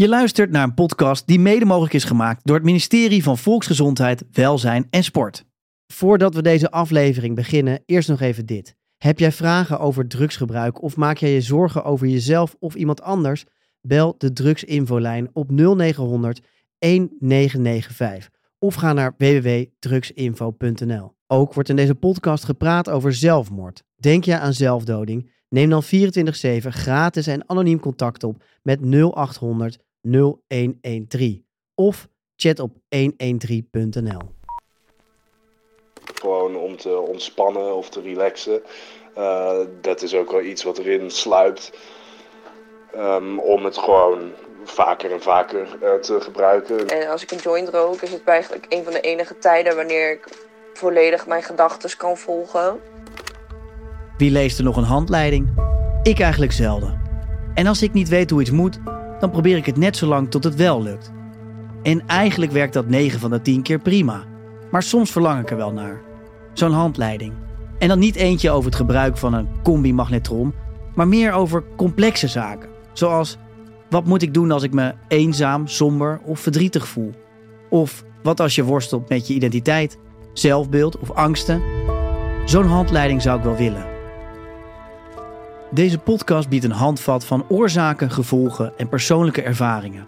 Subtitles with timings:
[0.00, 4.24] Je luistert naar een podcast die mede mogelijk is gemaakt door het ministerie van Volksgezondheid,
[4.32, 5.44] Welzijn en Sport.
[5.86, 8.76] Voordat we deze aflevering beginnen, eerst nog even dit.
[8.96, 13.44] Heb jij vragen over drugsgebruik of maak jij je zorgen over jezelf of iemand anders?
[13.80, 16.40] Bel de drugsinfolijn op 0900
[16.78, 21.12] 1995 of ga naar www.drugsinfo.nl.
[21.26, 23.84] Ook wordt in deze podcast gepraat over zelfmoord.
[23.96, 25.30] Denk je aan zelfdoding?
[25.48, 34.20] Neem dan 24/7 gratis en anoniem contact op met 0800 0113 of chat op 113.nl.
[36.14, 38.62] Gewoon om te ontspannen of te relaxen.
[39.18, 41.72] Uh, dat is ook wel iets wat erin sluipt.
[42.96, 44.32] Um, om het gewoon
[44.64, 46.86] vaker en vaker uh, te gebruiken.
[46.86, 50.12] En als ik een joint rook, is het eigenlijk een van de enige tijden wanneer
[50.12, 50.28] ik
[50.74, 52.80] volledig mijn gedachten kan volgen.
[54.18, 55.48] Wie leest er nog een handleiding?
[56.02, 57.02] Ik eigenlijk zelden.
[57.54, 58.78] En als ik niet weet hoe iets moet,
[59.20, 61.12] dan probeer ik het net zo lang tot het wel lukt.
[61.82, 64.24] En eigenlijk werkt dat 9 van de 10 keer prima.
[64.70, 66.00] Maar soms verlang ik er wel naar.
[66.52, 67.32] Zo'n handleiding.
[67.78, 70.54] En dan niet eentje over het gebruik van een combi-magnetron,
[70.94, 72.68] maar meer over complexe zaken.
[72.92, 73.38] Zoals
[73.90, 77.12] wat moet ik doen als ik me eenzaam, somber of verdrietig voel?
[77.70, 79.98] Of wat als je worstelt met je identiteit,
[80.32, 81.62] zelfbeeld of angsten?
[82.44, 83.97] Zo'n handleiding zou ik wel willen.
[85.70, 90.06] Deze podcast biedt een handvat van oorzaken, gevolgen en persoonlijke ervaringen.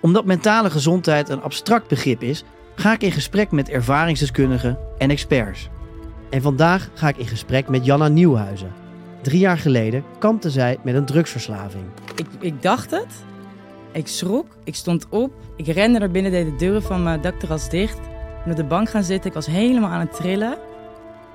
[0.00, 5.68] Omdat mentale gezondheid een abstract begrip is, ga ik in gesprek met ervaringsdeskundigen en experts.
[6.30, 8.72] En vandaag ga ik in gesprek met Janna Nieuwhuizen.
[9.22, 11.84] Drie jaar geleden kampte zij met een drugsverslaving.
[12.16, 13.24] Ik, ik dacht het.
[13.92, 14.46] Ik schrok.
[14.64, 15.32] Ik stond op.
[15.56, 17.98] Ik rende naar binnen, deed de deuren van mijn dakterras dicht.
[18.44, 19.28] En op de bank gaan zitten.
[19.28, 20.58] Ik was helemaal aan het trillen.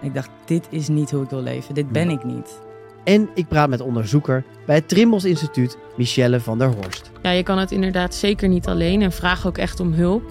[0.02, 1.74] En ik dacht, dit is niet hoe ik wil leven.
[1.74, 2.63] Dit ben ik niet.
[3.04, 7.12] En ik praat met onderzoeker bij het Trimbos Instituut, Michelle van der Horst.
[7.22, 10.24] Ja, je kan het inderdaad zeker niet alleen en vraag ook echt om hulp.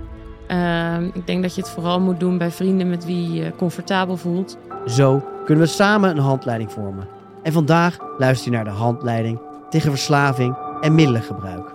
[0.48, 4.16] Uh, ik denk dat je het vooral moet doen bij vrienden met wie je comfortabel
[4.16, 4.56] voelt.
[4.86, 7.08] Zo kunnen we samen een handleiding vormen.
[7.42, 11.72] En vandaag luister je naar de handleiding tegen verslaving en middelengebruik.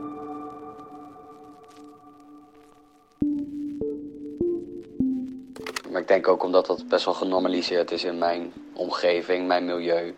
[5.91, 10.15] Maar ik denk ook omdat dat best wel genormaliseerd is in mijn omgeving, mijn milieu.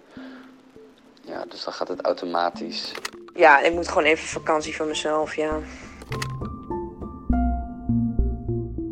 [1.30, 2.94] Ja, dus dan gaat het automatisch.
[3.36, 5.60] Ja, ik moet gewoon even vakantie van mezelf, ja.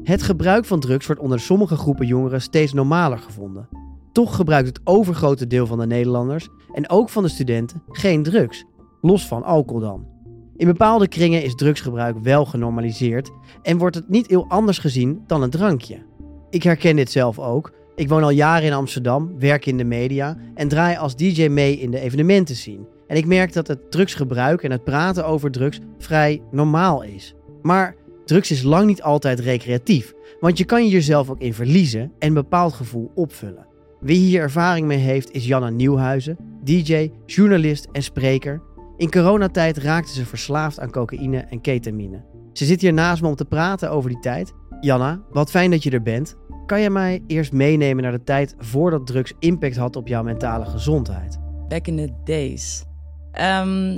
[0.04, 3.70] Het gebruik van drugs wordt onder sommige groepen jongeren steeds normaler gevonden.
[4.12, 8.66] Toch gebruikt het overgrote deel van de Nederlanders en ook van de studenten geen drugs,
[9.02, 10.08] los van alcohol dan.
[10.56, 13.32] In bepaalde kringen is drugsgebruik wel genormaliseerd
[13.62, 16.06] en wordt het niet heel anders gezien dan een drankje.
[16.50, 17.72] Ik herken dit zelf ook.
[17.98, 21.80] Ik woon al jaren in Amsterdam, werk in de media en draai als DJ mee
[21.80, 22.88] in de evenementen zien.
[23.08, 27.36] En ik merk dat het drugsgebruik en het praten over drugs vrij normaal is.
[27.62, 32.02] Maar drugs is lang niet altijd recreatief, want je kan je jezelf ook in verliezen
[32.02, 33.68] en een bepaald gevoel opvullen.
[34.00, 38.62] Wie hier ervaring mee heeft is Janna Nieuwhuizen, DJ, journalist en spreker.
[38.98, 42.24] In coronatijd raakte ze verslaafd aan cocaïne en ketamine.
[42.54, 44.54] Ze zit hier naast me om te praten over die tijd.
[44.82, 46.38] Janna, wat fijn dat je er bent.
[46.68, 50.66] Kan je mij eerst meenemen naar de tijd voordat drugs impact had op jouw mentale
[50.66, 51.40] gezondheid?
[51.68, 52.84] Back in the days.
[53.32, 53.94] Um,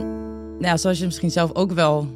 [0.60, 2.08] nou, zoals je misschien zelf ook wel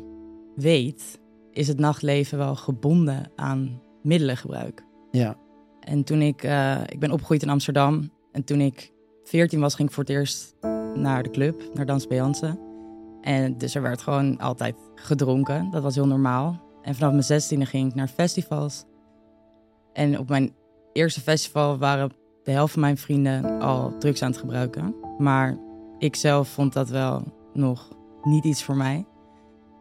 [0.56, 1.20] weet,
[1.52, 4.84] is het nachtleven wel gebonden aan middelengebruik.
[5.12, 5.38] Ja.
[5.80, 8.12] En toen ik, uh, ik ben opgegroeid in Amsterdam.
[8.32, 8.92] En toen ik
[9.24, 10.56] 14 was, ging ik voor het eerst
[10.94, 12.58] naar de club, naar Dans Beyoncé.
[13.22, 15.70] En dus er werd gewoon altijd gedronken.
[15.72, 16.62] Dat was heel normaal.
[16.82, 18.86] En vanaf mijn 16e ging ik naar festivals.
[19.94, 20.54] En op mijn
[20.94, 22.12] eerste festival waren
[22.44, 24.96] de helft van mijn vrienden al drugs aan het gebruiken.
[25.18, 25.58] Maar
[25.98, 27.24] ik zelf vond dat wel
[27.54, 27.90] nog
[28.24, 29.06] niet iets voor mij.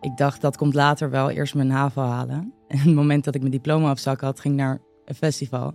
[0.01, 2.53] Ik dacht dat komt later wel eerst mijn HAVO halen.
[2.72, 5.75] En het moment dat ik mijn diploma op zak had, ging ik naar een festival.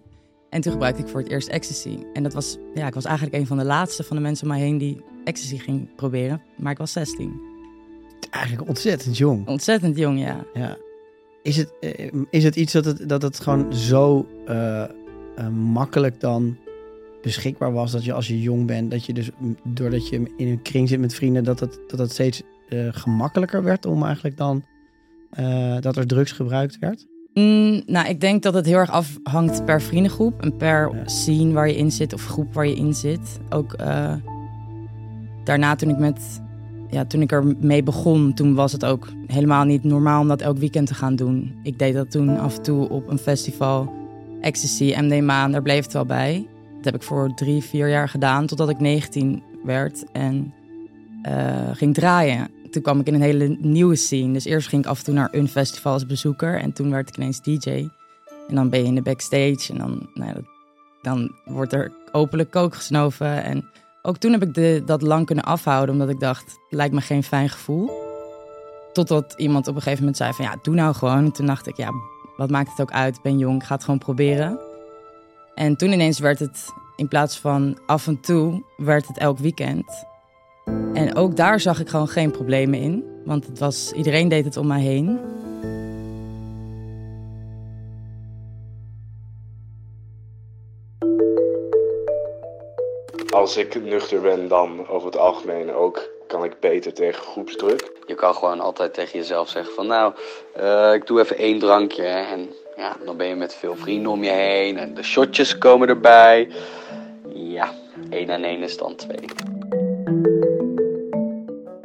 [0.50, 2.00] En toen gebruikte ik voor het eerst ecstasy.
[2.14, 4.54] En dat was, ja, ik was eigenlijk een van de laatste van de mensen om
[4.54, 6.42] mij heen die ecstasy ging proberen.
[6.58, 7.42] Maar ik was 16.
[8.30, 9.48] Eigenlijk ontzettend jong.
[9.48, 10.46] Ontzettend jong, ja.
[10.54, 10.78] ja.
[11.44, 14.84] Is, het, eh, is het iets dat het, dat het gewoon zo uh,
[15.40, 16.58] uh, makkelijk dan
[17.22, 19.30] beschikbaar was dat je als je jong bent, dat je dus
[19.64, 23.64] doordat je in een kring zit met vrienden, dat het, dat het steeds uh, gemakkelijker
[23.64, 24.64] werd om eigenlijk dan
[25.80, 27.08] dat er drugs gebruikt werd?
[27.34, 31.08] Mm, nou, ik denk dat het heel erg afhangt per vriendengroep en per ja.
[31.08, 33.40] scene waar je in zit of groep waar je in zit.
[33.50, 33.76] Ook
[35.44, 36.42] daarna toen ik met,
[36.90, 40.42] ja, toen ik er mee begon, toen was het ook helemaal niet normaal om dat
[40.42, 41.60] elk weekend te gaan doen.
[41.64, 43.94] Ik deed dat toen af en toe op een festival,
[44.42, 46.48] ecstasy, MDMA, daar bleef het wel bij.
[46.76, 50.54] Dat heb ik voor drie, vier jaar gedaan totdat ik 19 werd en
[51.28, 52.50] uh, ging draaien.
[52.72, 54.34] toen kwam ik in een hele nieuwe scene.
[54.34, 56.60] Dus eerst ging ik af en toe naar een festival als bezoeker.
[56.60, 57.70] En toen werd ik ineens DJ.
[58.48, 59.66] En dan ben je in de backstage.
[59.70, 60.36] En dan, nou,
[61.02, 63.44] dan wordt er openlijk kook gesnoven.
[63.44, 63.66] En
[64.08, 65.94] ook toen heb ik de, dat lang kunnen afhouden.
[65.94, 67.92] Omdat ik dacht, lijkt me geen fijn gevoel.
[68.94, 71.26] Totdat iemand op een gegeven moment zei van ja, doe nou gewoon.
[71.26, 71.92] En toen dacht ik, ja,
[72.38, 73.16] wat maakt het ook uit?
[73.16, 74.60] Ik ben jong, ik ga het gewoon proberen.
[75.56, 76.66] En toen ineens werd het
[76.96, 80.06] in plaats van af en toe, werd het elk weekend.
[80.94, 83.04] En ook daar zag ik gewoon geen problemen in.
[83.26, 85.20] Want het was, iedereen deed het om mij heen.
[93.38, 97.92] Als ik nuchter ben, dan over het algemeen ook kan ik beter tegen groepsdruk.
[98.06, 100.14] Je kan gewoon altijd tegen jezelf zeggen van nou,
[100.60, 102.04] uh, ik doe even één drankje.
[102.04, 105.88] En ja, dan ben je met veel vrienden om je heen en de shotjes komen
[105.88, 106.50] erbij.
[107.34, 107.74] Ja,
[108.10, 109.26] één en één is dan twee.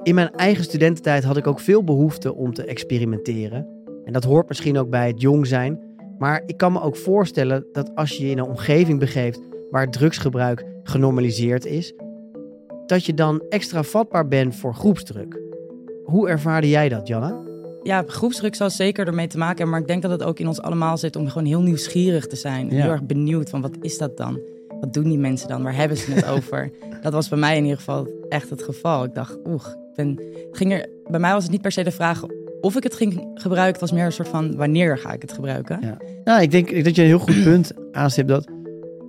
[0.02, 3.84] In mijn eigen studententijd had ik ook veel behoefte om te experimenteren.
[4.04, 5.96] En dat hoort misschien ook bij het jong zijn.
[6.19, 9.40] Maar ik kan me ook voorstellen dat als je je in een omgeving begeeft
[9.70, 11.93] waar drugsgebruik genormaliseerd is,
[12.87, 15.40] dat je dan extra vatbaar bent voor groepsdruk.
[16.05, 17.40] Hoe ervaarde jij dat, Janna?
[17.82, 20.46] Ja, groepsdruk zal zeker ermee te maken hebben, maar ik denk dat het ook in
[20.46, 22.70] ons allemaal zit om gewoon heel nieuwsgierig te zijn.
[22.70, 24.40] Heel erg benieuwd van wat is dat dan?
[24.81, 25.62] Wat doen die mensen dan?
[25.62, 26.70] Waar hebben ze het over?
[27.02, 29.05] Dat was bij mij in ieder geval echt het geval.
[29.05, 29.64] Ik dacht, oeh,
[29.94, 30.20] ben,
[30.52, 32.23] ging er, bij mij was het niet per se de vraag
[32.61, 33.73] of ik het ging gebruiken.
[33.73, 35.78] Het was meer een soort van wanneer ga ik het gebruiken.
[35.81, 35.96] Ja.
[36.25, 38.28] Nou, ik denk dat je een heel goed punt aanstipt.
[38.28, 38.49] Dat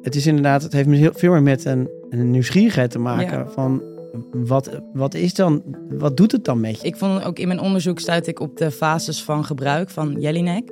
[0.03, 3.51] het is inderdaad, het heeft heel veel meer met een, een nieuwsgierigheid te maken.
[3.51, 3.83] Van
[4.31, 6.88] wat, wat is dan, wat doet het dan met je?
[6.88, 10.71] Ik vond ook in mijn onderzoek stuit ik op de fases van gebruik van Jelinek.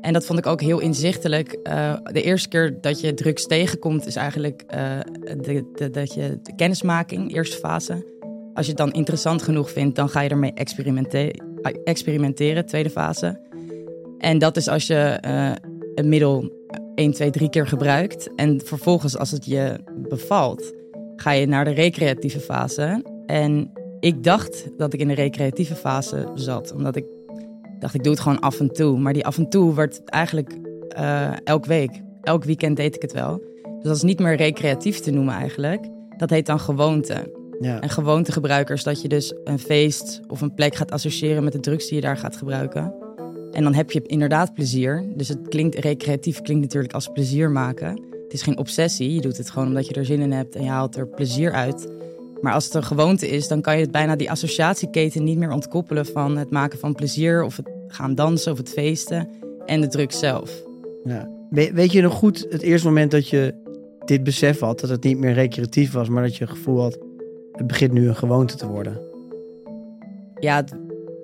[0.00, 1.58] En dat vond ik ook heel inzichtelijk.
[1.62, 4.98] Uh, de eerste keer dat je drugs tegenkomt is eigenlijk uh,
[5.40, 8.12] de, de, dat je de kennismaking, eerste fase.
[8.54, 11.34] Als je het dan interessant genoeg vindt, dan ga je ermee experimente
[11.84, 13.40] experimenteren, tweede fase.
[14.18, 15.52] En dat is als je uh,
[15.94, 16.63] een middel
[16.94, 18.34] 1, 2, 3 keer gebruikt.
[18.34, 20.72] En vervolgens, als het je bevalt,
[21.16, 23.02] ga je naar de recreatieve fase.
[23.26, 23.70] En
[24.00, 27.04] ik dacht dat ik in de recreatieve fase zat, omdat ik
[27.78, 28.98] dacht, ik doe het gewoon af en toe.
[28.98, 30.56] Maar die af en toe werd eigenlijk
[30.98, 32.02] uh, elk week.
[32.22, 33.42] Elk weekend deed ik het wel.
[33.62, 35.88] Dus dat is niet meer recreatief te noemen eigenlijk.
[36.16, 37.32] Dat heet dan gewoonte.
[37.60, 37.80] Ja.
[37.80, 41.86] En gewoontegebruikers, dat je dus een feest of een plek gaat associëren met de drugs
[41.86, 42.94] die je daar gaat gebruiken.
[43.54, 45.04] En dan heb je inderdaad plezier.
[45.14, 47.88] Dus het klinkt recreatief, klinkt natuurlijk als plezier maken.
[48.24, 49.14] Het is geen obsessie.
[49.14, 51.52] Je doet het gewoon omdat je er zin in hebt en je haalt er plezier
[51.52, 51.88] uit.
[52.40, 55.50] Maar als het een gewoonte is, dan kan je het bijna die associatieketen niet meer
[55.50, 59.28] ontkoppelen van het maken van plezier of het gaan dansen of het feesten
[59.66, 60.64] en de drugs zelf.
[61.04, 61.28] Ja.
[61.50, 63.54] Weet je nog goed het eerste moment dat je
[64.04, 66.98] dit besef had, dat het niet meer recreatief was, maar dat je het gevoel had,
[67.52, 69.00] het begint nu een gewoonte te worden?
[70.40, 70.64] Ja,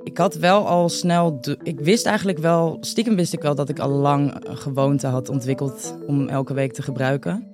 [0.03, 1.41] ik had wel al snel.
[1.63, 5.29] Ik wist eigenlijk wel, stiekem wist ik wel dat ik al lang een gewoonte had
[5.29, 7.47] ontwikkeld om elke week te gebruiken.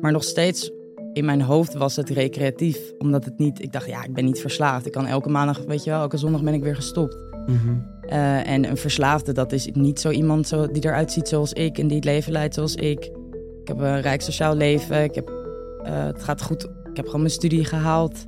[0.00, 0.70] Maar nog steeds
[1.12, 2.78] in mijn hoofd was het recreatief.
[2.98, 3.62] Omdat het niet.
[3.62, 4.86] Ik dacht, ja, ik ben niet verslaafd.
[4.86, 7.16] Ik kan elke maandag, weet je wel, elke zondag ben ik weer gestopt.
[7.46, 7.76] Mhm.
[8.00, 11.78] Eh, en een verslaafde, dat is niet zo iemand zo, die eruit ziet zoals ik
[11.78, 13.04] en die het leven leidt zoals ik.
[13.60, 15.02] Ik heb een rijk sociaal leven.
[15.02, 16.64] Ik heb, uh, het gaat goed.
[16.64, 18.24] Ik heb gewoon mijn studie gehaald.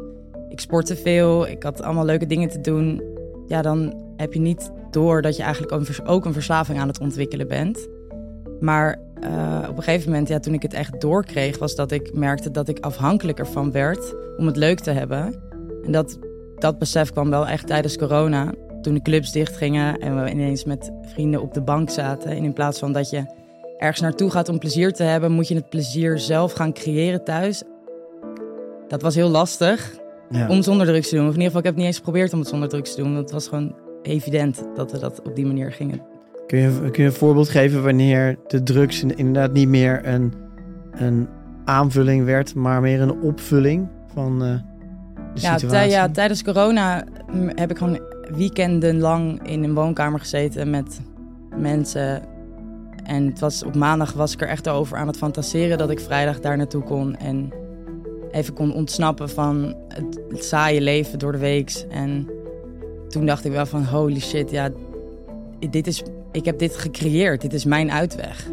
[0.48, 1.48] Ik sportte veel.
[1.48, 3.02] Ik had allemaal leuke dingen te doen
[3.48, 5.72] ja, dan heb je niet door dat je eigenlijk
[6.06, 7.88] ook een verslaving aan het ontwikkelen bent.
[8.60, 12.14] Maar uh, op een gegeven moment, ja, toen ik het echt doorkreeg, was dat ik
[12.14, 15.34] merkte dat ik afhankelijker van werd om het leuk te hebben.
[15.84, 16.18] En dat,
[16.56, 18.52] dat besef kwam wel echt tijdens corona.
[18.82, 22.30] Toen de clubs dichtgingen en we ineens met vrienden op de bank zaten.
[22.30, 23.24] En in plaats van dat je
[23.78, 27.62] ergens naartoe gaat om plezier te hebben, moet je het plezier zelf gaan creëren thuis.
[28.88, 29.96] Dat was heel lastig.
[30.48, 31.28] Om zonder drugs te doen.
[31.28, 33.02] Of in ieder geval, ik heb het niet eens geprobeerd om het zonder drugs te
[33.02, 33.12] doen.
[33.12, 36.02] Want het was gewoon evident dat we dat op die manier gingen.
[36.46, 40.32] Kun je, kun je een voorbeeld geven wanneer de drugs inderdaad niet meer een,
[40.90, 41.28] een
[41.64, 44.50] aanvulling werd, maar meer een opvulling van uh,
[45.34, 45.90] de ja, situatie?
[45.90, 47.04] ja, tijdens corona
[47.54, 48.00] heb ik gewoon
[48.36, 51.00] weekenden lang in een woonkamer gezeten met
[51.56, 52.22] mensen.
[53.04, 56.00] En het was, op maandag was ik er echt over aan het fantaseren dat ik
[56.00, 57.16] vrijdag daar naartoe kon.
[57.16, 57.52] En
[58.30, 61.86] even kon ontsnappen van het, saaie leven door de weeks.
[61.88, 62.30] En
[63.08, 64.70] toen dacht ik wel van holy shit, ja,
[65.70, 67.40] dit is, ik heb dit gecreëerd.
[67.40, 68.46] Dit is mijn uitweg.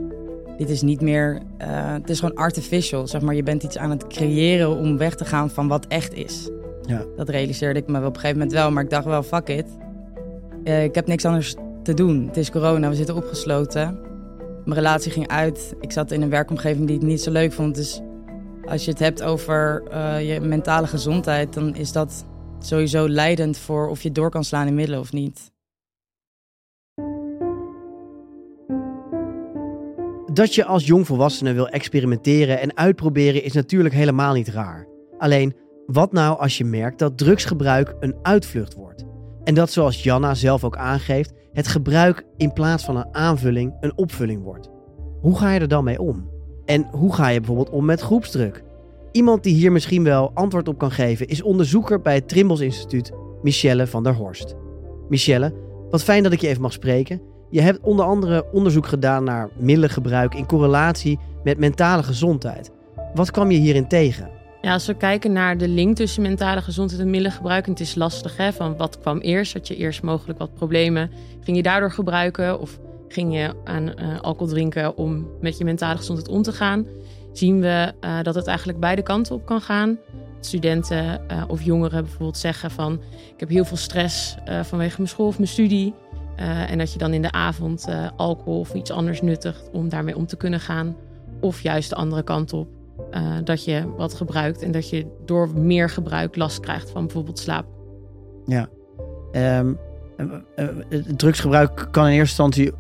[0.58, 3.08] Dit is niet meer, uh, het is gewoon artificial.
[3.08, 6.14] Zeg maar, je bent iets aan het creëren om weg te gaan van wat echt
[6.14, 6.50] is.
[6.82, 7.06] Ja.
[7.16, 9.66] Dat realiseerde ik me op een gegeven moment wel, maar ik dacht wel, fuck it.
[10.64, 12.28] Uh, ik heb niks anders te doen.
[12.28, 14.00] Het is corona, we zitten opgesloten.
[14.66, 15.76] Mijn relatie ging uit.
[15.80, 17.76] Ik zat in een werkomgeving die ik niet zo leuk vond.
[17.76, 18.02] Dus
[18.68, 22.26] als je het hebt over uh, je mentale gezondheid, dan is dat
[22.60, 25.54] sowieso leidend voor of je door kan slaan in middelen of niet.
[30.34, 34.88] Dat je als jongvolwassene wil experimenteren en uitproberen is natuurlijk helemaal niet raar.
[35.18, 35.56] Alleen,
[35.86, 39.06] wat nou als je merkt dat drugsgebruik een uitvlucht wordt?
[39.44, 43.98] En dat zoals Janna zelf ook aangeeft, het gebruik in plaats van een aanvulling een
[43.98, 44.70] opvulling wordt.
[45.22, 46.35] Hoe ga je er dan mee om?
[46.66, 48.64] En hoe ga je bijvoorbeeld om met groepsdruk?
[49.12, 53.12] Iemand die hier misschien wel antwoord op kan geven is onderzoeker bij het Trimbos Instituut,
[53.42, 54.56] Michelle van der Horst.
[55.10, 55.54] Michelle,
[55.90, 57.22] wat fijn dat ik je even mag spreken.
[57.50, 62.72] Je hebt onder andere onderzoek gedaan naar middelengebruik in correlatie met mentale gezondheid.
[63.14, 64.30] Wat kwam je hierin tegen?
[64.62, 67.96] Ja, als we kijken naar de link tussen mentale gezondheid en middelengebruik, en het is
[67.96, 69.54] lastig hè, van wat kwam eerst?
[69.54, 71.12] Had je eerst mogelijk wat problemen?
[71.42, 75.98] Ging je daardoor gebruiken of ging je aan uh, alcohol drinken om met je mentale
[75.98, 76.86] gezondheid om te gaan?
[77.32, 79.98] Zien we uh, dat het eigenlijk beide kanten op kan gaan.
[80.40, 82.94] Studenten uh, of jongeren bijvoorbeeld zeggen van
[83.34, 85.94] ik heb heel veel stress vanwege mijn school of mijn studie.
[86.68, 90.26] en dat je dan in de avond alcohol of iets anders nuttigt om daarmee om
[90.26, 90.96] te kunnen gaan.
[91.40, 92.68] Of juist de andere kant op.
[93.44, 97.66] Dat je wat gebruikt en dat je door meer gebruik last krijgt van bijvoorbeeld slaap.
[98.46, 98.70] Ja,
[99.34, 99.78] um,
[101.16, 102.72] drugsgebruik kan in eerste instantie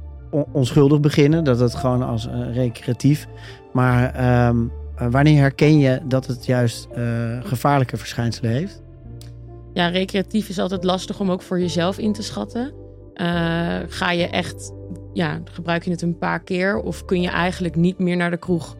[0.51, 3.27] onschuldig beginnen, dat het gewoon als uh, recreatief.
[3.73, 4.71] Maar um,
[5.09, 6.87] wanneer herken je dat het juist
[7.43, 8.81] gevaarlijke verschijnselen heeft?
[9.73, 12.73] Ja, recreatief is altijd lastig om ook voor jezelf in te schatten.
[13.87, 14.73] ga je echt,
[15.13, 18.37] ja, gebruik je het een paar keer of kun je eigenlijk niet meer naar de
[18.37, 18.75] kroeg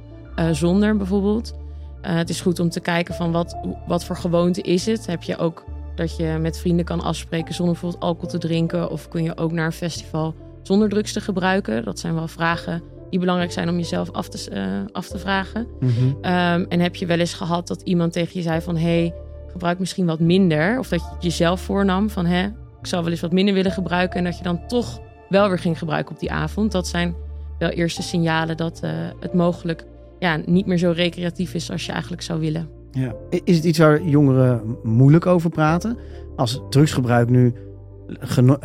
[0.51, 1.53] zonder bijvoorbeeld.
[2.01, 3.57] Het is goed om te kijken van wat,
[3.88, 5.05] wat voor gewoonte is het.
[5.05, 5.63] Heb je ook
[5.95, 8.89] dat je met vrienden kan afspreken zonder bijvoorbeeld alcohol te drinken?
[8.89, 10.35] Of kun je ook naar een festival
[10.67, 11.84] zonder drugs te gebruiken?
[11.84, 15.67] Dat zijn wel vragen die belangrijk zijn om jezelf af te, uh, af te vragen.
[15.79, 16.07] Mm -hmm.
[16.07, 18.77] um, en heb je wel eens gehad dat iemand tegen je zei van...
[18.77, 19.13] hey,
[19.51, 20.79] gebruik misschien wat minder.
[20.79, 22.25] Of dat je het jezelf voornam van...
[22.25, 22.43] Hé,
[22.79, 24.17] ik zou wel eens wat minder willen gebruiken...
[24.17, 26.72] en dat je dan toch wel weer ging gebruiken op die avond.
[26.72, 27.15] Dat zijn
[27.60, 29.86] wel eerste signalen dat uh, het mogelijk
[30.19, 32.69] ja, niet meer zo recreatief is als je eigenlijk zou willen.
[32.91, 33.13] Ja.
[33.43, 35.98] Is het iets waar jongeren moeilijk over praten?
[36.36, 37.53] Als drugsgebruik nu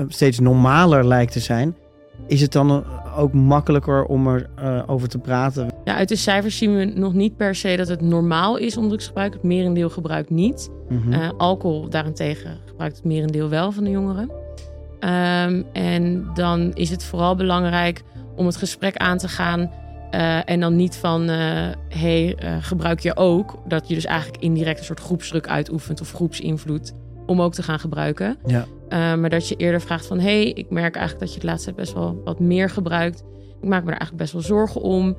[0.09, 1.77] steeds normaler lijkt te zijn,
[2.31, 2.85] is het dan
[3.17, 5.69] ook makkelijker om erover uh, over te praten?
[5.85, 8.89] Ja, uit de cijfers zien we nog niet per se dat het normaal is om
[8.89, 9.33] drugsgebruik.
[9.33, 10.71] Het merendeel gebruikt niet.
[10.89, 11.13] Mm -hmm.
[11.13, 14.31] uh, alcohol daarentegen gebruikt het merendeel wel van de jongeren.
[15.01, 18.03] Um, en dan is het vooral belangrijk
[18.37, 21.37] om het gesprek aan te gaan uh, en dan niet van, uh,
[21.89, 23.59] hey, gebruik je ook?
[23.69, 26.93] Dat je dus eigenlijk indirect een soort groepsdruk uitoefent of groepsinvloed
[27.27, 28.39] om ook te gaan gebruiken.
[28.47, 28.67] Ja.
[28.91, 31.93] Maar dat je eerder vraagt van, hey, ik merk eigenlijk dat je de laatste best
[31.93, 33.25] wel wat meer gebruikt.
[33.63, 35.17] Ik maak me er eigenlijk best wel zorgen om.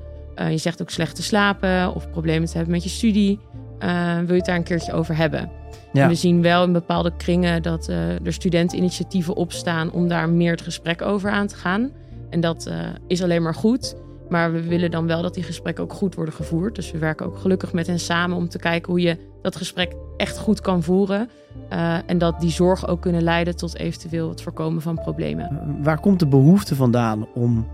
[0.50, 3.40] je zegt ook slecht te slapen of problemen te hebben met je studie.
[3.80, 3.88] wil
[4.28, 5.52] je het daar een keertje over hebben?
[5.94, 6.04] Ja.
[6.04, 10.62] En we zien wel in bepaalde kringen dat er studenteninitiatieven opstaan om daar meer het
[10.62, 11.92] gesprek over aan te gaan.
[12.30, 12.72] En dat
[13.08, 13.96] is alleen maar goed.
[14.30, 16.76] Maar we willen dan wel dat die gesprekken ook goed worden gevoerd.
[16.76, 19.96] Dus we werken ook gelukkig met hen samen om te kijken hoe je dat gesprek
[20.22, 21.30] echt goed kan voeren.
[21.74, 25.78] Uh, en dat die zorgen ook kunnen leiden tot eventueel het voorkomen van problemen.
[25.84, 27.68] Waar komt de behoefte vandaan om,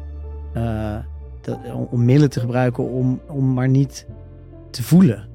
[0.54, 0.96] uh,
[1.42, 1.58] de,
[1.90, 4.06] om middelen te gebruiken om, om maar niet
[4.70, 5.28] te voelen?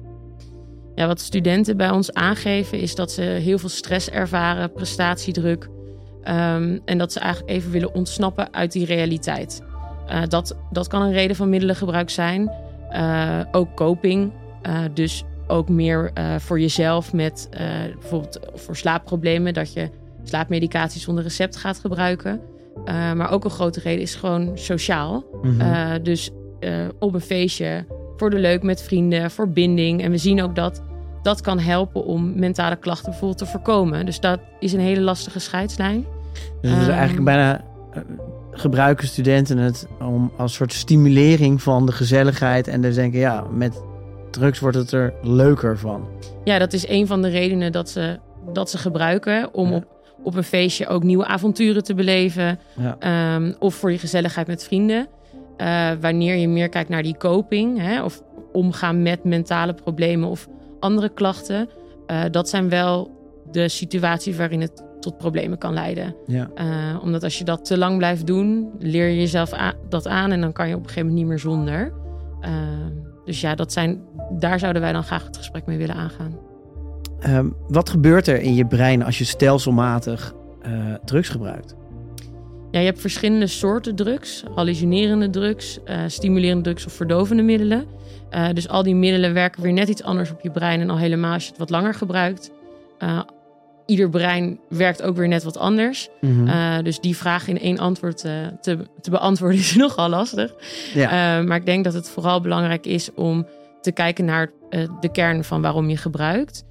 [0.95, 5.69] Ja, wat studenten bij ons aangeven is dat ze heel veel stress ervaren, prestatiedruk.
[6.27, 9.61] Um, en dat ze eigenlijk even willen ontsnappen uit die realiteit.
[10.09, 12.51] Uh, dat, dat kan een reden van middelengebruik zijn.
[12.91, 14.31] Uh, ook coping.
[14.67, 17.49] Uh, dus ook meer voor jezelf met
[17.99, 19.53] bijvoorbeeld voor slaapproblemen.
[19.53, 19.89] Dat je
[20.23, 22.41] slaapmedicatie zonder recept gaat gebruiken.
[22.85, 25.25] maar ook een grote reden is gewoon sociaal.
[25.41, 26.03] Mm -hmm.
[26.03, 26.31] dus
[26.99, 27.85] op een feestje,
[28.17, 30.01] voor de leuk met vrienden, voor binding.
[30.01, 30.81] En we zien ook dat
[31.23, 34.05] dat kan helpen om mentale klachten bijvoorbeeld te voorkomen.
[34.05, 36.05] Dus dat is een hele lastige scheidslijn.
[36.61, 37.63] Dus is eigenlijk um, bijna
[38.51, 42.67] gebruiken studenten het om als soort stimulering van de gezelligheid.
[42.67, 43.81] En dus denken, ja, met
[44.33, 46.07] drugs wordt het er leuker van.
[46.43, 48.19] Ja, dat is een van de redenen dat ze,
[48.53, 49.75] dat ze gebruiken om ja.
[49.75, 49.85] op,
[50.23, 52.59] op een feestje ook nieuwe avonturen te beleven.
[52.75, 53.35] Ja.
[53.35, 55.07] Um, of voor je gezelligheid met vrienden.
[55.57, 58.21] Uh, wanneer je meer kijkt naar die coping, hè, of
[58.51, 60.47] omgaan met mentale problemen of
[60.79, 61.69] andere klachten.
[62.07, 63.11] Uh, dat zijn wel
[63.51, 66.15] de situaties waarin het tot problemen kan leiden.
[66.25, 66.49] Ja.
[66.55, 69.53] Uh, omdat als je dat te lang blijft doen, leer je jezelf
[69.89, 71.93] dat aan en dan kan je op een gegeven moment niet meer zonder.
[72.41, 72.49] Uh,
[73.25, 74.01] dus ja, dat zijn,
[74.39, 76.37] daar zouden wij dan graag het gesprek mee willen aangaan.
[77.27, 80.33] Um, wat gebeurt er in je brein als je stelselmatig
[80.67, 81.75] uh, drugs gebruikt?
[82.71, 84.43] Ja, je hebt verschillende soorten drugs.
[84.55, 87.85] Hallucinerende drugs, stimulerende drugs of verdovende middelen.
[88.53, 90.81] dus al die middelen werken weer net iets anders op je brein.
[90.81, 92.51] En al helemaal als je het wat langer gebruikt
[93.85, 96.09] ieder brein werkt ook weer net wat anders.
[96.21, 96.83] Mhm.
[96.83, 98.53] Dus die vraag in één antwoord te,
[99.01, 100.53] te, beantwoorden is nogal lastig.
[100.93, 101.41] Ja.
[101.41, 103.47] Maar ik denk dat het vooral belangrijk is om
[103.83, 104.51] te kijken naar
[104.99, 106.65] de kern van waarom je gebruikt.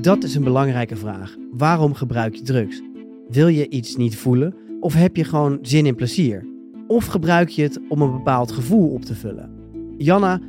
[0.00, 1.36] Dat is een belangrijke vraag.
[1.52, 2.82] Waarom gebruik je drugs?
[3.28, 6.46] Wil je iets niet voelen of heb je gewoon zin in plezier?
[6.86, 9.50] Of gebruik je het om een bepaald gevoel op te vullen?
[9.96, 10.40] Janna,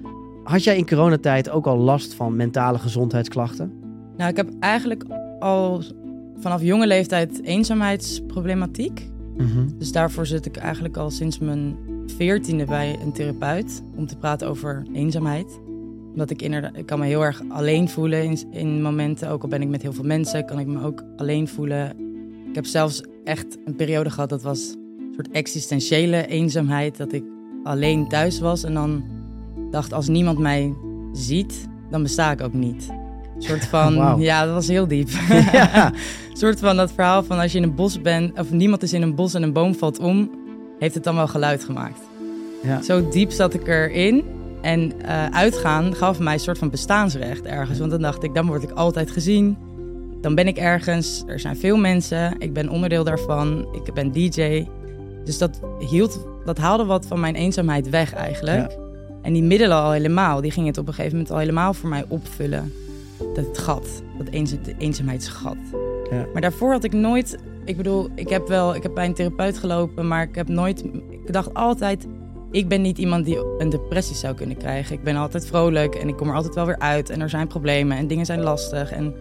[0.44, 3.74] had jij in coronatijd ook al last van mentale gezondheidsklachten?
[4.18, 5.04] Nou, ik heb eigenlijk
[5.40, 5.84] al
[6.40, 9.10] vanaf jonge leeftijd eenzaamheidsproblematiek.
[9.77, 11.75] Dus daarvoor zit ik eigenlijk al sinds mijn
[12.06, 15.60] veertiende bij een therapeut om te praten over eenzaamheid.
[16.12, 19.30] Omdat ik inderdaad, kan me heel erg alleen voelen in, in momenten.
[19.30, 21.89] Ook al ben ik met heel veel mensen, kan ik me ook alleen voelen.
[22.50, 26.98] Ik heb zelfs echt een periode gehad dat was een soort existentiële eenzaamheid.
[26.98, 27.24] Dat ik
[27.63, 29.04] alleen thuis was en dan
[29.72, 30.74] dacht als niemand mij
[31.12, 32.95] ziet, dan besta ik ook niet.
[33.36, 35.10] Een soort van, ja, dat was heel diep.
[35.51, 35.94] Ja.
[35.94, 38.94] Een soort van dat verhaal van als je in een bos bent, of niemand is
[38.94, 40.32] in een bos en een boom valt om,
[40.80, 42.00] heeft het dan wel geluid gemaakt.
[42.63, 42.82] Ja.
[42.82, 44.24] Zo diep zat ik erin.
[44.62, 47.80] En eh, uitgaan gaf mij een soort van bestaansrecht ergens.
[47.80, 49.58] Want dan dacht ik, dan word ik altijd gezien.
[50.22, 51.24] Dan ben ik ergens.
[51.27, 52.36] Er zijn veel mensen.
[52.39, 53.68] Ik ben onderdeel daarvan.
[53.72, 54.68] Ik ben DJ.
[55.24, 58.77] Dus dat, hield, dat haalde wat van mijn eenzaamheid weg eigenlijk.
[59.22, 61.89] En die middelen al helemaal, die gingen het op een gegeven moment al helemaal voor
[61.89, 62.74] mij opvullen.
[63.17, 64.27] Dat het gat, dat
[64.77, 65.57] eenzaamheidsgat.
[66.12, 66.25] Ja.
[66.34, 69.57] Maar daarvoor had ik nooit, ik bedoel, ik heb wel, ik heb bij een therapeut
[69.57, 72.07] gelopen, maar ik heb nooit, ik dacht altijd,
[72.51, 74.95] ik ben niet iemand die een depressie zou kunnen krijgen.
[74.95, 77.48] Ik ben altijd vrolijk en ik kom er altijd wel weer uit en er zijn
[77.48, 79.13] problemen en dingen zijn lastig en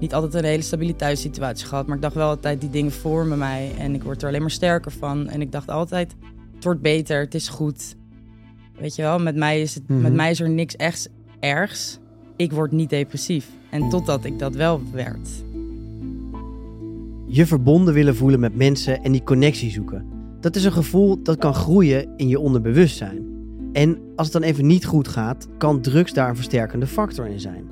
[0.00, 1.86] niet altijd een hele stabiliteitssituatie gehad.
[1.86, 4.50] Maar ik dacht wel altijd, die dingen vormen mij en ik word er alleen maar
[4.50, 5.28] sterker van.
[5.28, 6.14] En ik dacht altijd,
[6.54, 7.96] het wordt beter, het is goed.
[8.78, 10.00] Weet je wel, met mij is, het, Mhm.
[10.00, 11.10] met mij is er niks echt
[11.40, 11.98] ergs.
[12.36, 13.48] Ik word niet depressief.
[13.70, 15.28] En totdat ik dat wel werd.
[17.26, 20.06] Je verbonden willen voelen met mensen en die connectie zoeken.
[20.40, 23.32] Dat is een gevoel dat kan groeien in je onderbewustzijn.
[23.72, 27.40] En als het dan even niet goed gaat, kan drugs daar een versterkende factor in
[27.40, 27.64] zijn.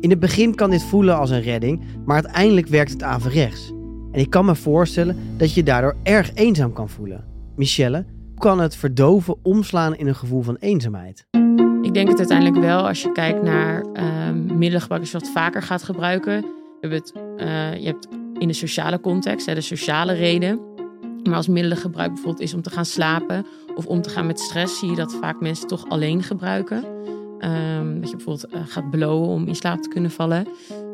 [0.00, 3.72] In het begin kan dit voelen als een redding, maar uiteindelijk werkt het averechts.
[4.12, 7.24] En ik kan me voorstellen dat je daardoor erg eenzaam kan voelen.
[7.56, 11.26] Michelle, kan het verdoven omslaan in een gevoel van eenzaamheid?
[11.96, 15.62] Ik denk het uiteindelijk wel als je kijkt naar ehm middelengebruik, als je wat vaker
[15.62, 16.44] gaat gebruiken.
[16.80, 20.60] Hebben het, eh, je hebt in de sociale context, hè, de sociale reden.
[21.24, 24.78] Maar als middelengebruik bijvoorbeeld is om te gaan slapen of om te gaan met stress,
[24.78, 26.84] zie je dat vaak mensen toch alleen gebruiken.
[27.38, 30.46] Ehm, dat je bijvoorbeeld eh, gaat blowen om in slaap te kunnen vallen.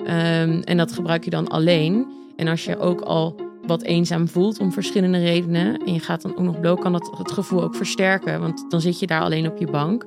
[0.05, 2.07] Ehm, en dat gebruik je dan alleen.
[2.37, 6.37] En als je ook al wat eenzaam voelt om verschillende redenen en je gaat dan
[6.37, 8.41] ook nog blowen, kan dat het gevoel ook versterken.
[8.41, 10.07] Want dan zit je daar alleen op je bank.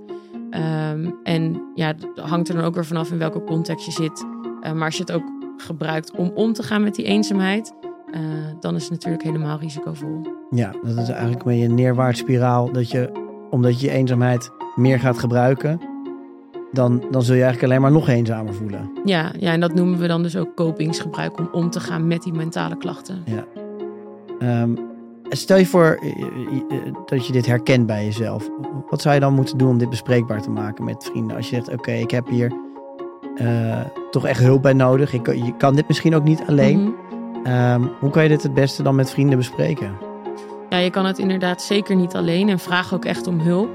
[0.56, 4.26] Ehm, en ja, het hangt er dan ook weer vanaf in welke context je zit.
[4.62, 5.24] Eh, maar als je het ook
[5.58, 7.74] gebruikt om om te gaan met die eenzaamheid,
[8.12, 8.22] eh,
[8.60, 10.22] dan is het natuurlijk helemaal risicovol.
[10.50, 12.72] Ja, dat is eigenlijk een beetje een neerwaarts spiraal.
[12.72, 13.12] Dat je,
[13.50, 15.80] omdat je je eenzaamheid meer gaat gebruiken,
[16.72, 18.92] dan, dan zul je eigenlijk alleen maar nog eenzamer voelen.
[19.04, 22.24] Ja, ja, en dat noemen we dan dus ook kopingsgebruik om om te gaan met
[22.24, 23.24] die mentale klachten.
[24.40, 24.74] Ehm,
[25.30, 28.50] stel je voor eh, eh, dat je dit herkent bij jezelf.
[28.90, 31.38] Wat zou je dan moeten doen om dit bespreekbaar te maken met vrienden?
[31.38, 32.52] Als je zegt, oké, ik heb hier
[33.36, 33.80] eh,
[34.12, 35.14] toch echt hulp bij nodig.
[35.14, 36.80] Ik, je kan dit misschien ook niet alleen.
[36.80, 37.46] Mhm.
[37.46, 39.98] Ehm, hoe kan je dit het beste dan met vrienden bespreken?
[40.70, 43.70] Ja, je kan het inderdaad zeker niet alleen en vraag ook echt om hulp.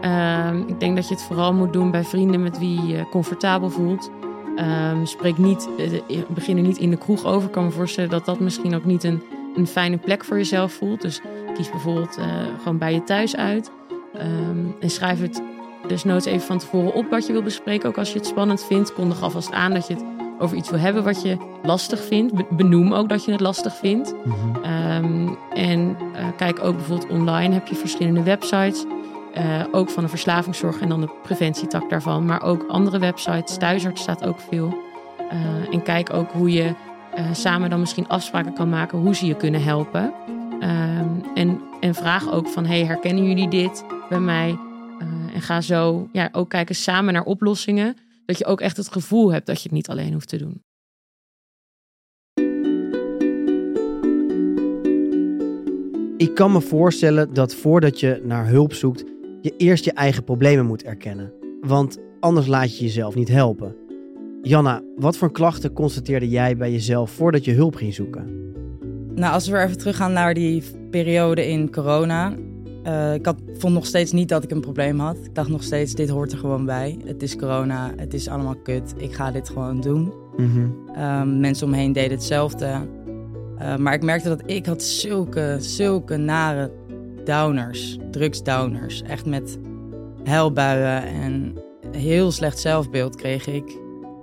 [0.00, 3.70] Ehm, ik denk dat je het vooral moet doen bij vrienden met wie je comfortabel
[3.70, 4.10] voelt.
[4.56, 7.46] Ehm, spreek niet, eh, begin er niet in de kroeg over.
[7.46, 9.22] Ik kan me voorstellen dat dat misschien ook niet een,
[9.56, 11.00] een fijne plek voor jezelf voelt.
[11.02, 11.20] Dus
[11.54, 12.24] kies bijvoorbeeld eh,
[12.62, 13.70] gewoon bij je thuis uit.
[14.14, 15.42] Ehm, en schrijf het
[15.88, 17.88] desnoods even van tevoren op wat je wil bespreken.
[17.88, 20.04] Ook als je het spannend vindt, kondig alvast aan dat je het
[20.38, 22.34] over iets wil hebben wat je lastig vindt.
[22.34, 24.14] Be- Benoem ook dat je het lastig vindt.
[24.62, 28.84] Ehm, en eh, kijk ook bijvoorbeeld online heb je verschillende websites.
[29.34, 32.24] eh, ook van de verslavingszorg en dan de preventietak daarvan.
[32.26, 33.56] Maar ook andere websites.
[33.56, 34.74] Thuisarts staat ook veel.
[35.70, 36.74] En kijk ook hoe je
[37.14, 40.12] eh, samen dan misschien afspraken kan maken hoe ze je kunnen helpen.
[40.60, 44.58] Ehm, en, en vraag ook van, hey, herkennen jullie dit bij mij?
[44.98, 47.96] Eh, en ga zo ja, ook kijken samen naar oplossingen.
[48.24, 50.62] Dat je ook echt het gevoel hebt dat je het niet alleen hoeft te doen.
[56.16, 59.04] Ik kan me voorstellen dat voordat je naar hulp zoekt,
[59.40, 61.32] je eerst je eigen problemen moet erkennen.
[61.60, 63.76] Want anders laat je jezelf niet helpen.
[64.42, 68.52] Janna, wat voor klachten constateerde jij bij jezelf voordat je hulp ging zoeken?
[69.14, 72.36] Nou, als we weer even teruggaan naar die periode in corona.
[72.82, 75.16] eh, ik had, vond nog steeds niet dat ik een probleem had.
[75.24, 76.98] Ik dacht nog steeds, dit hoort er gewoon bij.
[77.04, 78.94] Het is corona, het is allemaal kut.
[78.96, 80.12] Ik ga dit gewoon doen.
[80.36, 80.68] Mhm.
[80.94, 82.66] Ehm, mensen om me heen deden hetzelfde.
[83.58, 86.70] Eh, maar ik merkte dat ik had zulke, zulke nare
[87.24, 89.02] downers, drugsdowners.
[89.02, 89.58] Echt met
[90.24, 91.54] huilbuien en
[91.96, 93.78] heel slecht zelfbeeld kreeg ik.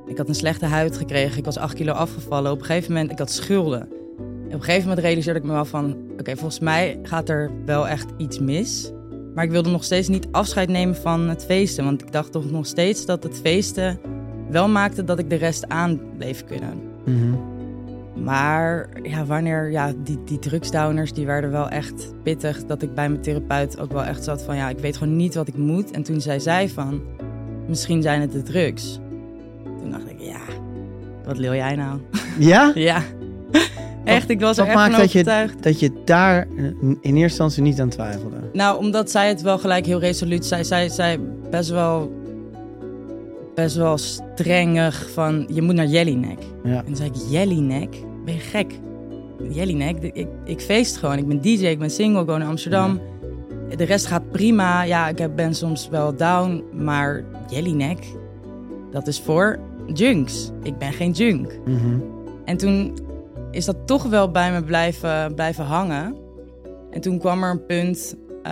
[0.07, 2.51] Ik had een slechte huid gekregen, ik was 8 kilo afgevallen.
[2.51, 3.81] Op een gegeven moment, ik had schulden.
[3.81, 5.97] En op een gegeven moment realiseerde ik me wel van...
[6.19, 8.91] oké, volgens mij gaat er wel echt iets mis.
[9.35, 11.83] Maar ik wilde nog steeds niet afscheid nemen van het feesten.
[11.83, 13.99] Want ik dacht toch nog steeds dat het feesten
[14.49, 16.81] wel maakte dat ik de rest aan bleef kunnen.
[17.05, 17.33] Mhm.
[18.23, 22.65] Maar ja, wanneer, ja, die, die drugsdowners, die werden wel echt pittig.
[22.65, 25.35] Dat ik bij mijn therapeut ook wel echt zat van, ja, ik weet gewoon niet
[25.35, 25.91] wat ik moet.
[25.91, 27.01] En toen zei zij van,
[27.67, 28.99] misschien zijn het de drugs.
[29.81, 30.39] Toen dacht ik, ja,
[31.25, 31.99] wat lul jij nou?
[32.39, 32.71] Ja?
[32.75, 33.01] ja.
[34.03, 37.19] Echt, ik was Wat er echt maakt dat je, dat je daar eh, in eerste
[37.21, 38.35] instantie niet aan twijfelde?
[38.53, 40.63] Nou, omdat zij het wel gelijk heel resoluut zei.
[40.63, 42.11] Zij zei best wel,
[43.55, 46.39] best wel strengig van, je moet naar Jellinek.
[46.63, 46.77] Ja.
[46.77, 47.95] En toen zei ik, Jellinek?
[48.25, 48.79] Ben je gek?
[49.49, 49.97] Jellinek?
[50.01, 51.17] Ik, ik, feest gewoon.
[51.17, 53.01] Ik ben DJ, ik ben single, ik woon in Amsterdam.
[53.75, 54.83] De rest gaat prima.
[54.83, 56.63] Ja, ik ben soms wel down.
[56.73, 57.99] Maar Jellinek,
[58.91, 59.59] dat is voor
[59.93, 60.51] junks.
[60.63, 61.59] Ik ben geen junk.
[61.65, 61.99] Mhm.
[62.45, 62.97] En toen
[63.51, 66.15] is dat toch wel bij me blijven, blijven hangen.
[66.91, 68.51] En toen kwam er een punt eh,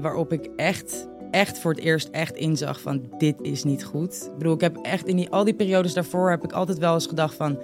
[0.00, 4.28] waarop ik echt, echt voor het eerst echt inzag van dit is niet goed.
[4.32, 6.94] Ik bedoel, ik heb echt in die, al die periodes daarvoor heb ik altijd wel
[6.94, 7.58] eens gedacht van...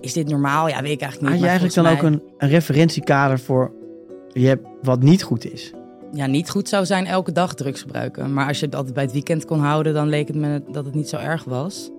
[0.00, 0.68] Is dit normaal?
[0.68, 1.50] Ja, weet ik eigenlijk Had niet.
[1.50, 3.72] je maar eigenlijk dan ook een, een referentiekader voor
[4.32, 5.72] je hebt wat niet goed is?
[6.14, 8.32] Ja, niet goed zou zijn elke dag drugs gebruiken.
[8.32, 10.84] Maar als je het altijd bij het weekend kon houden, dan leek het me dat
[10.84, 11.90] het niet zo erg was.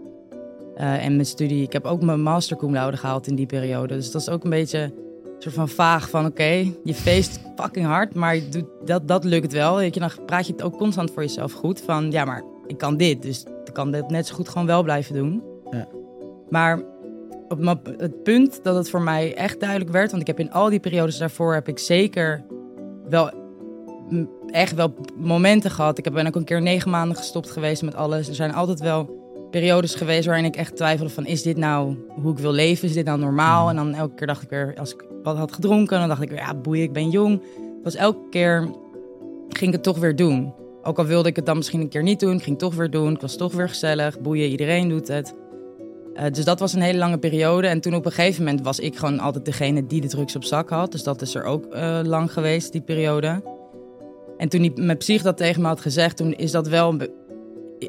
[0.76, 3.96] Eh, en mijn studie, ik heb ook mijn master cum laude gehaald in die periode.
[3.96, 4.92] Dus dat is ook een beetje een
[5.40, 6.26] soort van vaag van...
[6.26, 9.82] oké, je feest fucking hard, maar je doet, dat, dat lukt wel.
[9.82, 11.82] Je, dan praat je het ook constant voor jezelf goed.
[11.82, 14.84] Van ja, maar ik kan dit, dus ik kan dit net zo goed gewoon wel
[14.84, 15.44] blijven doen.
[15.72, 15.88] Ja.
[16.50, 16.82] Maar
[17.50, 20.10] op het punt dat het voor mij echt duidelijk werd...
[20.10, 22.44] want ik heb in al die periodes daarvoor heb ik zeker
[23.10, 23.43] wel
[24.48, 25.98] echt wel momenten gehad.
[25.98, 28.28] Ik ben ook een keer negen maanden gestopt geweest met alles.
[28.28, 29.22] Er zijn altijd wel
[29.52, 31.26] periodes geweest waarin ik echt twijfelde van...
[31.26, 32.88] is dit nou hoe ik wil leven?
[32.88, 33.70] Is dit nou normaal?
[33.70, 36.00] En dan elke keer dacht ik weer, als ik wat had gedronken...
[36.00, 37.42] dan dacht ik weer, ja boeien, ik ben jong.
[37.84, 38.70] Was elke keer
[39.50, 40.54] ging ik het toch weer doen.
[40.84, 42.76] Ook al wilde ik het dan misschien een keer niet doen, ik ging het toch
[42.76, 43.14] weer doen.
[43.14, 45.34] Ik was toch weer gezellig, boeien, iedereen doet het.
[46.14, 47.68] Eh, dus dat was een hele lange periode.
[47.68, 50.44] En toen op een gegeven moment was ik gewoon altijd degene die de drugs op
[50.44, 50.92] zak had.
[50.92, 53.42] Dus dat is er ook eh, lang geweest, die periode.
[54.44, 57.10] En toen die, mijn psych dat tegen me had gezegd, toen is dat wel een,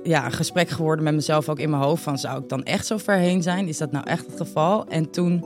[0.02, 2.02] ja, een gesprek geworden met mezelf ook in mijn hoofd.
[2.02, 3.68] Van zou ik dan echt zo ver heen zijn?
[3.68, 4.86] Is dat nou echt het geval?
[4.86, 5.44] En toen,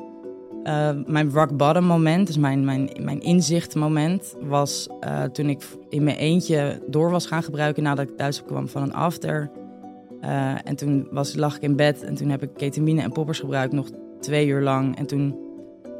[0.62, 5.62] eh, mijn rock bottom moment, dus mijn, mijn, mijn inzicht moment, was eh, toen ik
[5.88, 9.51] in mijn eentje door was gaan gebruiken nadat ik thuis kwam van een after.
[10.21, 13.40] Eh, en toen was, lag ik in bed en toen heb ik ketamine en poppers
[13.40, 13.88] gebruikt, nog
[14.21, 14.97] twee uur lang.
[14.97, 15.38] En toen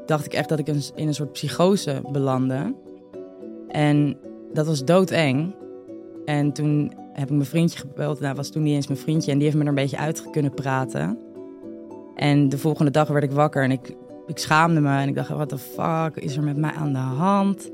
[0.07, 2.75] dacht ik echt dat ik in een soort psychose belandde.
[3.69, 4.17] En
[4.53, 5.55] dat was doodeng.
[6.25, 8.21] En toen heb ik mijn vriendje gebeld.
[8.21, 9.31] Nou, was toen niet eens mijn vriendje.
[9.31, 11.19] En die heeft me er een beetje uit kunnen praten.
[12.15, 13.95] En de volgende dag werd ik wakker en ik,
[14.27, 14.97] ik schaamde me.
[14.97, 17.71] En ik dacht, wat de fuck is er met mij aan de hand?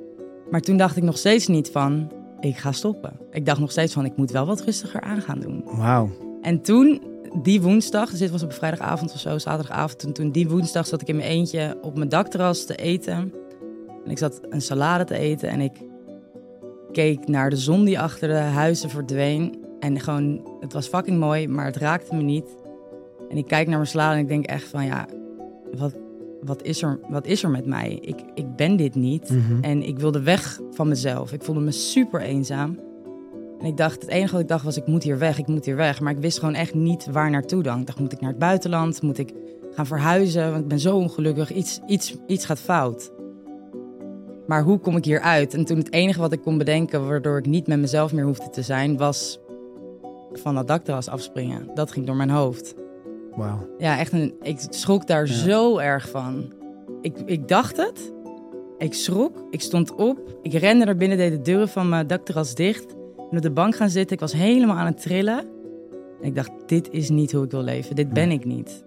[0.51, 3.13] Maar toen dacht ik nog steeds niet van, ik ga stoppen.
[3.31, 5.65] Ik dacht nog steeds van, ik moet wel wat rustiger aan gaan doen.
[5.65, 6.11] Wauw.
[6.43, 7.03] En toen,
[7.43, 10.05] die woensdag, dus dit was op een vrijdagavond of zo, zaterdagavond.
[10.05, 13.33] En toen die woensdag zat ik in mijn eentje op mijn dakterras te eten.
[14.05, 15.73] En ik zat een salade te eten en ik
[16.95, 19.55] keek naar de zon die achter de huizen verdween.
[19.81, 22.49] En gewoon, het was fucking mooi, maar het raakte me niet.
[23.29, 25.07] En ik kijk naar mijn salade en ik denk echt van, ja,
[25.77, 25.95] wat,
[26.43, 27.99] wat, is, er, wat is er met mij?
[28.01, 29.31] Ik, ik ben dit niet.
[29.31, 29.63] Mhm.
[29.63, 31.33] En ik wilde weg van mezelf.
[31.33, 32.79] Ik voelde me super eenzaam.
[33.59, 35.65] En ik dacht, het enige wat ik dacht was, ik moet hier weg, ik moet
[35.65, 36.01] hier weg.
[36.01, 37.81] Maar ik wist gewoon echt niet waar naartoe dan.
[37.81, 39.03] Ik dacht, moet ik naar het buitenland?
[39.03, 39.33] Moet ik
[39.75, 40.51] gaan verhuizen?
[40.51, 41.53] Want ik ben zo ongelukkig.
[41.53, 43.13] Iets, iets, iets gaat fout.
[44.47, 45.55] Maar hoe kom ik hier uit?
[45.55, 48.51] En toen het enige wat ik kon bedenken, waardoor ik niet met mezelf meer hoefde
[48.51, 49.39] te zijn, was
[50.33, 51.71] van dat dakterras afspringen.
[51.75, 52.75] Dat ging door mijn hoofd.
[53.37, 53.69] Wauw.
[53.79, 56.53] Ja, echt een, ik schrok daar zo erg van.
[57.01, 58.13] Ik, ik dacht het.
[58.79, 59.47] Ik schrok.
[59.51, 60.39] Ik stond op.
[60.43, 62.95] Ik rende naar binnen, deed de deuren van mijn dakterras dicht.
[63.31, 64.15] En op de bank gaan zitten.
[64.15, 65.39] Ik was helemaal aan het trillen.
[66.21, 67.97] En ik dacht, dit is niet hoe ik wil leven.
[67.97, 68.85] Dit ben ik niet.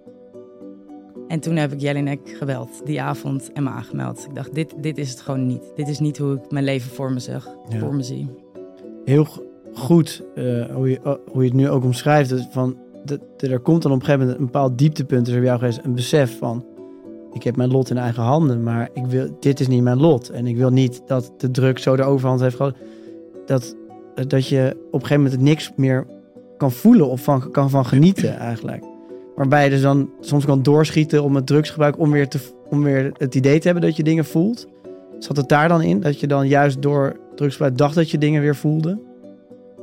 [1.27, 4.25] En toen heb ik Jelinek geweld die avond en me aangemeld.
[4.29, 5.71] Ik dacht, dit, dit is het gewoon niet.
[5.75, 7.79] Dit is niet hoe ik mijn leven voor me, zeg, Ja.
[7.79, 8.27] voor me zie.
[9.05, 9.27] Heel
[9.73, 12.29] goed eh, hoe, je, oh, hoe je het nu ook omschrijft.
[12.29, 15.27] dat Van, dat, er komt dan op een gegeven moment een bepaald dieptepunt.
[15.27, 15.79] er bij jou geweest.
[15.83, 16.65] Een besef van,
[17.33, 18.63] ik heb mijn lot in eigen handen.
[18.63, 20.29] Maar ik wil, dit is niet mijn lot.
[20.29, 22.75] En ik wil niet dat de druk zo de overhand heeft gehad.
[23.45, 23.75] dat,
[24.27, 26.05] dat je op een gegeven moment niks meer
[26.57, 28.83] kan voelen of van, kan van genieten eigenlijk.
[29.37, 33.11] Waarbij je dus dan soms kan doorschieten om het drugsgebruik om weer, te, om weer
[33.17, 34.67] het idee te hebben dat je dingen voelt.
[35.19, 35.99] Zat het daar dan in?
[35.99, 38.99] Dat je dan juist door drugsgebruik dacht dat je dingen weer voelde?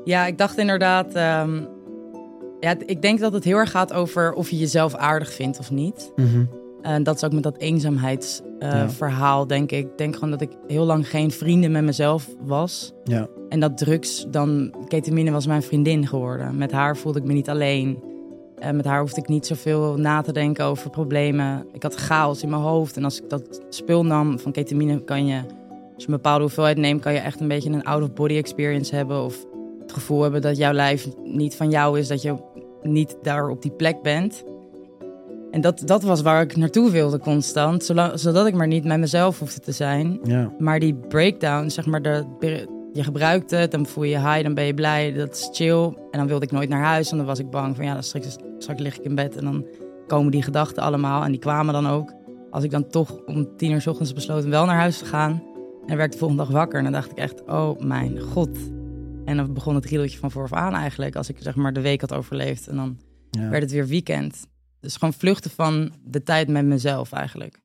[0.04, 1.14] Ja, ik dacht inderdaad.
[1.14, 1.60] ehm,
[2.60, 5.70] ja, ik denk dat het heel erg gaat over of je jezelf aardig vindt of
[5.70, 6.12] niet.
[6.82, 7.66] En dat is ook met dat Ja.
[7.66, 9.84] eenzaamheidsverhaal, denk ik.
[9.86, 12.92] Ik denk gewoon dat ik heel lang geen vrienden met mezelf was.
[13.04, 13.26] Ja.
[13.48, 16.56] En dat drugs, dan ketamine was mijn vriendin geworden.
[16.56, 18.02] Met haar voelde ik me niet alleen.
[18.58, 21.66] En met haar hoefde ik niet zoveel na te denken over problemen.
[21.72, 22.96] Ik had chaos in mijn hoofd.
[22.96, 25.36] En als ik dat spul nam van ketamine, kan je,
[25.68, 29.24] als je een bepaalde hoeveelheid neemt, kan je echt een beetje een out-of-body experience hebben.
[29.24, 29.46] Of
[29.80, 32.36] het gevoel hebben dat jouw lijf niet van jou is, dat je
[32.82, 34.44] niet daar op die plek bent.
[35.50, 39.38] En dat, dat was waar ik naartoe wilde constant, zodat ik maar niet met mezelf
[39.38, 40.18] hoefde te zijn.
[40.22, 40.52] Ja.
[40.58, 42.24] Maar die breakdown, zeg maar, de,
[42.94, 45.82] je gebruikt het, dan voel je je high, dan ben je blij, dat is chill.
[46.10, 48.02] En dan wilde ik nooit naar huis, en dan was ik bang van ja, dan
[48.02, 49.66] straks, straks lig ik in bed en dan
[50.06, 51.24] komen die gedachten allemaal.
[51.24, 52.12] En die kwamen dan ook.
[52.50, 55.42] Als ik dan toch om tien uur 's ochtends besloot wel naar huis te gaan,
[55.86, 58.58] en werd ik de volgende dag wakker, en dan dacht ik echt, oh mijn god.
[59.24, 62.00] En dan begon het riedeltje van vooraf aan eigenlijk, als ik zeg maar de week
[62.00, 62.68] had overleefd.
[62.68, 62.98] En dan
[63.30, 63.48] Ja.
[63.48, 64.46] werd het weer weekend.
[64.80, 67.60] Dus gewoon vluchten van de tijd met mezelf eigenlijk.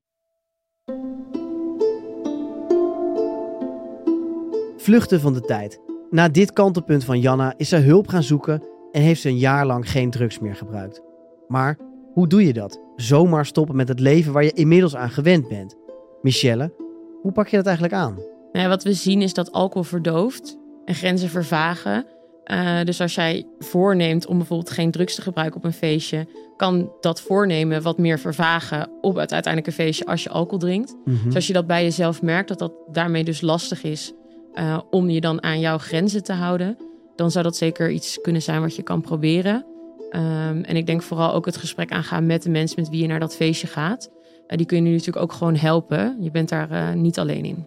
[4.90, 5.80] Vluchten van de tijd.
[6.10, 9.66] Na dit kantelpunt van Janna is ze hulp gaan zoeken en heeft ze een jaar
[9.66, 11.02] lang geen drugs meer gebruikt.
[11.48, 11.78] Maar
[12.14, 12.82] hoe doe je dat?
[12.96, 15.76] Zomaar stoppen met het leven waar je inmiddels aan gewend bent.
[16.22, 16.74] Michelle,
[17.22, 18.14] hoe pak je dat eigenlijk aan?
[18.16, 22.06] Nou ja, wat we zien is dat alcohol verdooft en grenzen vervagen.
[22.44, 26.92] Eh, dus als jij voorneemt om bijvoorbeeld geen drugs te gebruiken op een feestje, kan
[27.00, 30.96] dat voornemen wat meer vervagen op het uiteindelijke feestje als je alcohol drinkt.
[31.26, 34.14] Dus als je dat bij jezelf merkt, dat dat daarmee dus lastig is
[34.60, 36.78] eh, om je dan aan jouw grenzen te houden,
[37.16, 39.66] dan zou dat zeker iets kunnen zijn wat je kan proberen.
[40.10, 43.08] Ehm, en ik denk vooral ook het gesprek aangaan met de mensen met wie je
[43.08, 44.12] naar dat feestje gaat.
[44.48, 46.18] Eh, die kunnen je natuurlijk ook gewoon helpen.
[46.20, 47.66] Je bent daar eh, niet alleen in.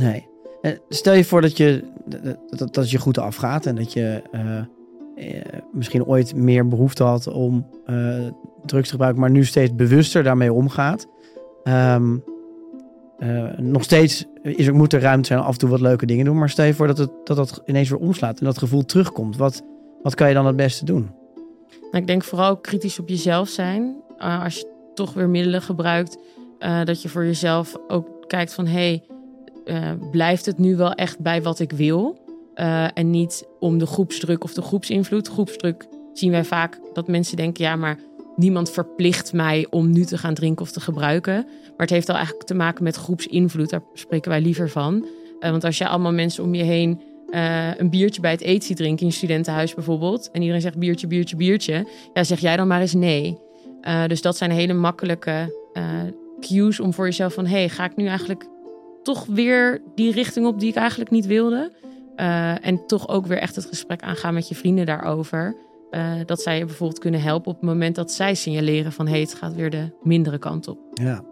[0.00, 0.26] Nee.
[0.88, 1.84] Stel je voor dat, je,
[2.50, 4.22] dat, dat, je goed afgaat en dat je
[5.72, 7.66] misschien ooit meer behoefte had om
[8.64, 11.06] drugs te gebruiken, maar nu steeds bewuster daarmee omgaat.
[11.62, 12.16] Ehm,
[13.22, 16.06] eh, nog steeds is er, moet er ruimte zijn om af en toe wat leuke
[16.06, 18.58] dingen doen, maar stel je voor dat het, dat, dat ineens weer omslaat en dat
[18.58, 19.36] gevoel terugkomt.
[19.36, 19.62] Wat,
[20.02, 21.10] wat kan je dan het beste doen?
[21.80, 23.96] Nou, ik denk vooral kritisch op jezelf zijn.
[24.18, 26.18] Uh, als je toch weer middelen gebruikt,
[26.58, 28.66] uh, dat je voor jezelf ook kijkt van...
[28.66, 29.02] hé,
[29.64, 32.20] hey, blijft het nu wel echt bij wat ik wil?
[32.94, 35.28] En niet om de groepsdruk of de groepsinvloed.
[35.28, 37.64] Groepsdruk zien wij vaak dat mensen denken...
[37.64, 37.98] ja, maar
[38.36, 41.34] niemand verplicht mij om nu te gaan drinken of te gebruiken.
[41.62, 43.70] Maar het heeft al eigenlijk te maken met groepsinvloed.
[43.70, 45.06] Daar spreken wij liever van.
[45.40, 47.00] Uh, want als je allemaal mensen om je heen...
[47.30, 50.30] Uh, een biertje bij het eten ziet drinken in je studentenhuis bijvoorbeeld.
[50.30, 51.88] En iedereen zegt biertje, biertje, biertje.
[52.12, 53.38] Ja, zeg jij dan maar eens nee.
[53.82, 55.60] Uh, dus dat zijn hele makkelijke
[56.40, 57.46] cues om voor jezelf van...
[57.46, 58.48] hé, hey, ga ik nu eigenlijk
[59.02, 61.72] toch weer die richting op die ik eigenlijk niet wilde?
[62.60, 65.56] En toch ook weer echt het gesprek aangaan met je vrienden daarover.
[65.94, 69.06] Uh, dat zij je bijvoorbeeld kunnen helpen op het moment dat zij signaleren van...
[69.06, 70.78] hé, hey, het gaat weer de mindere kant op.
[70.94, 71.24] Ja.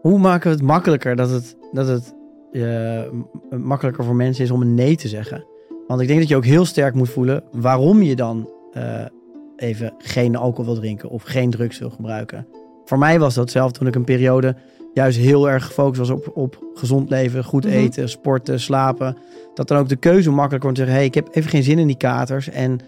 [0.00, 1.56] Hoe maken we het makkelijker dat het...
[1.72, 2.14] Dat het
[2.52, 3.02] uh,
[3.50, 5.44] makkelijker voor mensen is om een nee te zeggen.
[5.86, 9.04] Want ik denk dat je ook heel sterk moet voelen waarom je dan uh,
[9.56, 12.46] even geen alcohol wil drinken of geen drugs wil gebruiken.
[12.84, 14.56] Voor mij was dat zelf toen ik een periode
[14.94, 17.74] juist heel erg gefocust was op, op gezond leven, goed Mhm.
[17.74, 19.16] eten, sporten, slapen.
[19.54, 21.78] Dat dan ook de keuze makkelijker wordt te zeggen: hey, ik heb even geen zin
[21.78, 22.48] in die katers.
[22.48, 22.78] En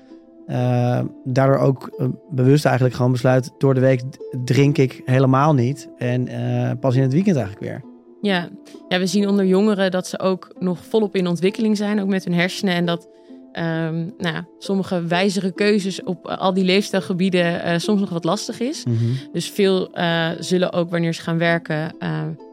[0.51, 4.03] uh, daardoor ook uh, bewust eigenlijk gewoon besluit: door de week
[4.45, 5.89] drink ik helemaal niet.
[5.97, 7.83] En uh, pas in het weekend eigenlijk weer.
[8.21, 8.49] Ja.
[8.89, 12.25] ja, we zien onder jongeren dat ze ook nog volop in ontwikkeling zijn, ook met
[12.25, 12.75] hun hersenen.
[12.75, 13.09] En dat
[13.53, 18.85] um, nou ja, sommige wijzere keuzes op al die leefstijlgebieden soms nog wat lastig is.
[18.85, 18.97] Mhm.
[19.33, 19.91] Dus veel
[20.39, 21.95] zullen ook wanneer ze gaan werken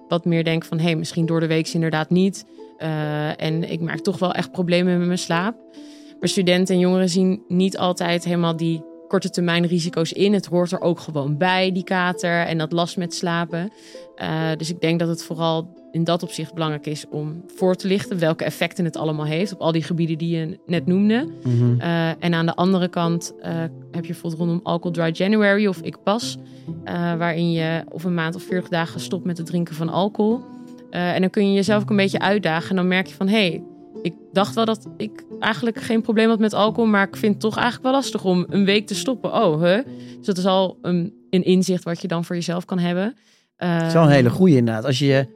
[0.07, 0.77] wat meer denken van...
[0.77, 2.45] hé, hey, misschien door de week inderdaad niet.
[3.37, 5.55] En ik maak toch wel echt problemen met mijn slaap.
[6.19, 10.33] Maar studenten en jongeren zien niet altijd helemaal die korte termijn risico's in.
[10.33, 13.71] Het hoort er ook gewoon bij, die kater en dat last met slapen.
[14.21, 17.87] Uh, dus ik denk dat het vooral in dat opzicht belangrijk is om voor te
[17.87, 21.27] lichten welke effecten het allemaal heeft op al die gebieden die je net noemde.
[21.43, 21.79] Mhm.
[21.79, 23.45] Uh, en aan de andere kant uh,
[23.91, 26.37] heb je bijvoorbeeld rondom Alcohol Dry January of Ik Pas,
[27.17, 30.41] waarin je of een maand of 40 dagen stopt met het drinken van alcohol.
[30.89, 33.47] En dan kun je jezelf ook een beetje uitdagen en dan merk je van hé,
[33.47, 33.63] hey,
[34.01, 37.41] ik dacht wel dat ik eigenlijk geen probleem had met alcohol, maar ik vind het
[37.41, 39.33] toch eigenlijk wel lastig om een week te stoppen.
[39.33, 39.75] Oh, hè?
[39.75, 39.85] Huh?
[40.17, 43.15] Dus dat is al een, een, inzicht wat je dan voor jezelf kan hebben.
[43.57, 44.85] Uh, dat is wel een hele goede inderdaad.
[44.85, 45.27] Als je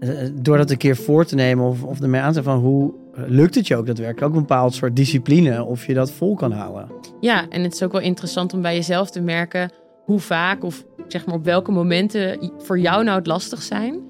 [0.00, 0.10] uh,
[0.42, 2.94] door dat een keer voor te nemen of, of ermee aan te van hoe,
[3.26, 4.26] lukt het je ook daadwerkelijk?
[4.26, 6.88] Ook een bepaald soort discipline of je dat vol kan houden.
[7.20, 9.70] Ja, en het is ook wel interessant om bij jezelf te merken
[10.04, 14.00] hoe vaak of zeg maar op welke momenten voor jou nou het lastig zijn.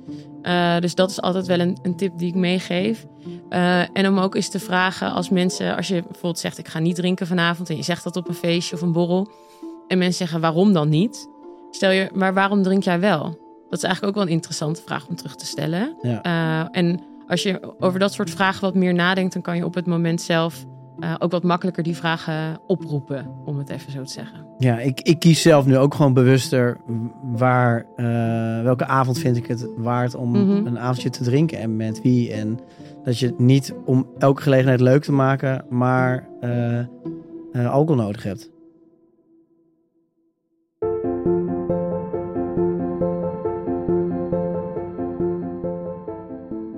[0.46, 3.06] Uh, dus dat is altijd wel een, een tip die ik meegeef.
[3.50, 6.78] Uh, en om ook eens te vragen als mensen, als je bijvoorbeeld zegt ik ga
[6.78, 9.30] niet drinken vanavond en je zegt dat op een feestje of een borrel
[9.88, 11.28] en mensen zeggen waarom dan niet?
[11.70, 13.22] Stel je, maar waarom drink jij wel?
[13.68, 15.96] Dat is eigenlijk ook wel een interessante vraag om terug te stellen.
[16.02, 16.26] Ja.
[16.26, 19.74] Uh, en als je over dat soort vragen wat meer nadenkt, dan kan je op
[19.74, 20.64] het moment zelf
[21.00, 24.46] uh, ook wat makkelijker die vragen oproepen, om het even zo te zeggen.
[24.58, 26.76] Ja, ik, ik kies zelf nu ook gewoon bewuster
[27.22, 30.66] waar, uh, welke avond vind ik het waard om mm -hmm.
[30.66, 32.32] een avondje te drinken en met wie.
[32.32, 32.58] En
[33.04, 38.50] dat je het niet om elke gelegenheid leuk te maken, maar uh, alcohol nodig hebt.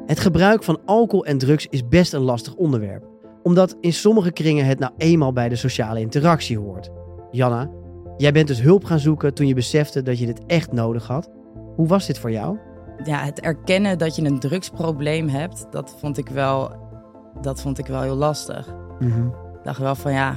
[0.07, 4.67] Het gebruik van alcohol en drugs is best een lastig onderwerp omdat in sommige kringen
[4.67, 6.91] het nou eenmaal bij de sociale interactie hoort.
[7.31, 7.71] Janna,
[8.17, 11.31] jij bent dus hulp gaan zoeken toen je besefte dat je dit echt nodig had.
[11.77, 12.59] Hoe was dit voor jou?
[13.05, 16.73] Ja, het erkennen dat je een drugsprobleem hebt, dat vond ik wel,
[17.41, 18.75] dat vond ik wel heel lastig.
[18.99, 19.27] Mm -hmm.
[19.29, 20.35] Ik dacht wel van ja,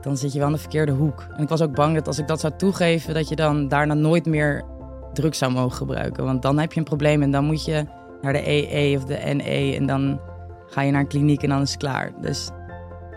[0.00, 1.26] dan zit je wel aan de verkeerde hoek.
[1.36, 3.94] En ik was ook bang dat als ik dat zou toegeven, dat je dan daarna
[3.94, 4.64] nooit meer
[5.12, 6.24] drugs zou mogen gebruiken.
[6.24, 7.84] Want dan heb je een probleem en dan moet je
[8.20, 10.20] naar de EE of de NE en dan
[10.70, 12.12] ga je naar een kliniek en dan is het klaar.
[12.20, 12.50] Dus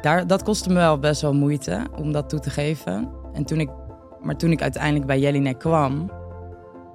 [0.02, 3.10] daar, dat kostte me wel best wel moeite om dat toe te geven.
[3.34, 3.70] En toen ik,
[4.22, 6.12] maar toen ik uiteindelijk bij Jelinek kwam,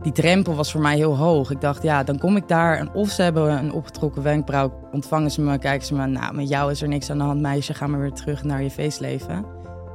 [0.02, 1.50] die drempel was voor mij heel hoog.
[1.50, 5.30] Ik dacht, ja, dan kom ik daar en of ze hebben een opgetrokken wenkbrauw, ontvangen
[5.30, 7.74] ze me, kijken ze me, nou, met jou is er niks aan de hand, meisje,
[7.74, 9.44] ga maar weer terug naar je feestleven.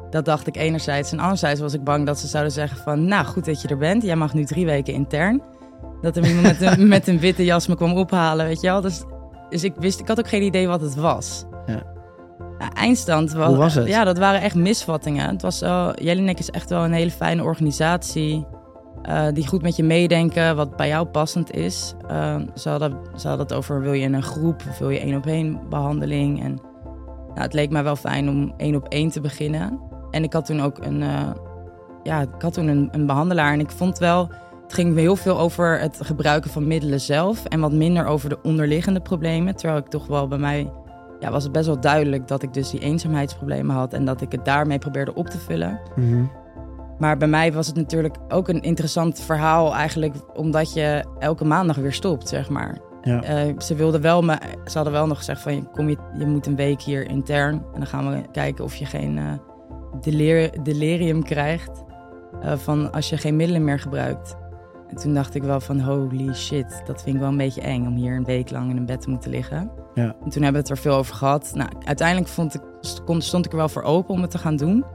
[0.10, 1.12] Dat dacht ik enerzijds.
[1.12, 3.78] En anderzijds was ik bang dat ze zouden zeggen van, nou, goed dat je er
[3.78, 4.04] bent.
[4.04, 5.42] Jij mag nu drie weken intern.
[6.02, 8.82] Dat er iemand met een, met een witte jas me kwam ophalen, weet je wel.
[8.82, 9.04] Dus
[9.54, 11.46] dus ik wist, ik had ook geen idee wat het was.
[11.66, 11.84] Ja.
[12.60, 13.88] Ja, eindstand was, Hoe was het?
[13.88, 15.30] Ja, dat waren echt misvattingen.
[15.30, 18.46] Het was zo, Jelinek is echt wel een hele fijne organisatie.
[19.10, 21.94] Uh, die goed met je meedenken, wat bij jou passend is.
[22.12, 25.00] Uh, ze, hadden, ze hadden het over, wil je in een groep of wil je
[25.00, 26.44] één op één behandeling?
[26.44, 26.60] En
[27.28, 29.80] nou, het leek mij wel fijn om één op één te beginnen.
[30.12, 31.32] En ik had toen ook een, uh,
[32.04, 34.30] ja, ik had toen een, een behandelaar en ik vond wel
[34.74, 38.42] het ging heel veel over het gebruiken van middelen zelf en wat minder over de
[38.42, 39.56] onderliggende problemen.
[39.56, 40.72] Terwijl ik toch wel bij mij
[41.20, 44.32] ja, was het best wel duidelijk dat ik dus die eenzaamheidsproblemen had en dat ik
[44.32, 45.80] het daarmee probeerde op te vullen.
[45.96, 46.32] Mm -hmm.
[47.00, 51.76] Maar bij mij was het natuurlijk ook een interessant verhaal eigenlijk omdat je elke maandag
[51.76, 52.78] weer stopt, zeg maar.
[53.02, 53.46] Ja.
[53.46, 56.46] Uh, ze wilden wel, me, ze hadden wel nog gezegd van kom je, je moet
[56.46, 59.32] een week hier intern en dan gaan we kijken of je geen uh,
[60.02, 61.84] delir delirium krijgt
[62.44, 64.42] uh, van als je geen middelen meer gebruikt.
[64.94, 67.86] En toen dacht ik wel van holy shit, dat vind ik wel een beetje eng
[67.86, 69.72] om hier een week lang in een bed te moeten liggen.
[69.94, 70.16] Ja.
[70.24, 71.52] En toen hebben we het er veel over gehad.
[71.54, 72.62] Nou, uiteindelijk vond ik,
[73.18, 74.86] stond ik er wel voor open om het te gaan doen.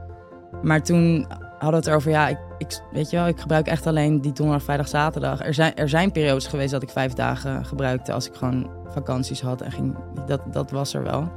[0.61, 3.87] Maar toen hadden we het erover, ja, ik, ik, weet je wel, ik gebruik echt
[3.87, 5.45] alleen die donderdag, vrijdag, zaterdag.
[5.45, 9.41] Er zijn, er zijn periodes geweest dat ik vijf dagen gebruikte als ik gewoon vakanties
[9.41, 9.95] had en ging.
[10.25, 11.31] Dat, dat was er wel.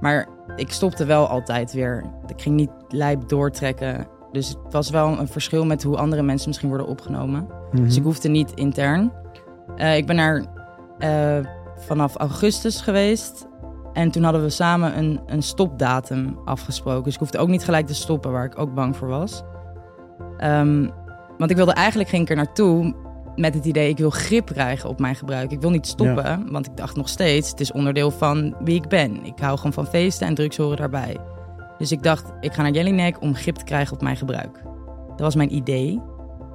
[0.00, 2.04] Maar ik stopte wel altijd weer.
[2.26, 4.06] Ik ging niet lijp doortrekken.
[4.32, 7.46] Dus het was wel een verschil met hoe andere mensen misschien worden opgenomen.
[7.72, 7.82] Mhm.
[7.82, 9.12] Dus ik hoefde niet intern.
[9.76, 10.44] Uh, ik ben daar
[10.98, 13.46] uh, vanaf augustus geweest.
[13.92, 17.04] En toen hadden we samen een, een stopdatum afgesproken.
[17.04, 19.42] Dus ik hoefde ook niet gelijk te stoppen, waar ik ook bang voor was.
[20.44, 20.90] Um,
[21.38, 22.94] want ik wilde eigenlijk geen keer naartoe
[23.36, 23.88] met het idee...
[23.88, 25.52] ik wil grip krijgen op mijn gebruik.
[25.52, 26.42] Ik wil niet stoppen, ja.
[26.50, 27.50] want ik dacht nog steeds...
[27.50, 29.24] het is onderdeel van wie ik ben.
[29.24, 31.16] Ik hou gewoon van feesten en drugs horen daarbij.
[31.82, 34.62] Dus ik dacht, ik ga naar Jelinek om grip te krijgen op mijn gebruik.
[35.08, 36.02] Dat was mijn idee.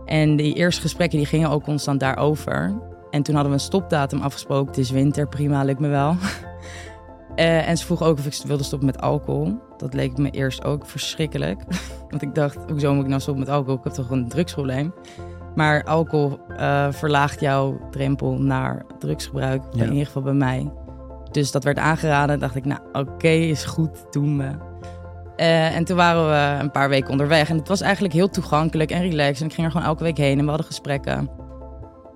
[0.06, 2.82] En die eerste gesprekken die gingen ook constant daarover.
[3.10, 4.68] En toen hadden we een stopdatum afgesproken.
[4.68, 6.16] Het is winter, prima, lukt me wel.
[7.36, 9.60] uh, en ze vroeg ook of ik wilde stoppen met alcohol.
[9.78, 11.63] Dat leek me eerst ook verschrikkelijk.
[12.10, 13.78] Want ik dacht, hoezo moet ik nou stoppen met alcohol?
[13.78, 14.94] Ik heb toch een drugsprobleem?
[15.56, 19.63] Maar alcohol uh, verlaagt jouw drempel naar drugsgebruik.
[19.72, 19.84] Ja.
[19.84, 20.72] In ieder geval bij mij.
[21.32, 22.40] Dus dat werd aangeraden.
[22.40, 24.76] dacht ik, nou oké, okay, is goed, doen we.
[25.38, 27.50] Uh, en toen waren we een paar weken onderweg.
[27.50, 29.40] En het was eigenlijk heel toegankelijk en relaxed.
[29.40, 31.29] En ik ging er gewoon elke week heen en we hadden gesprekken.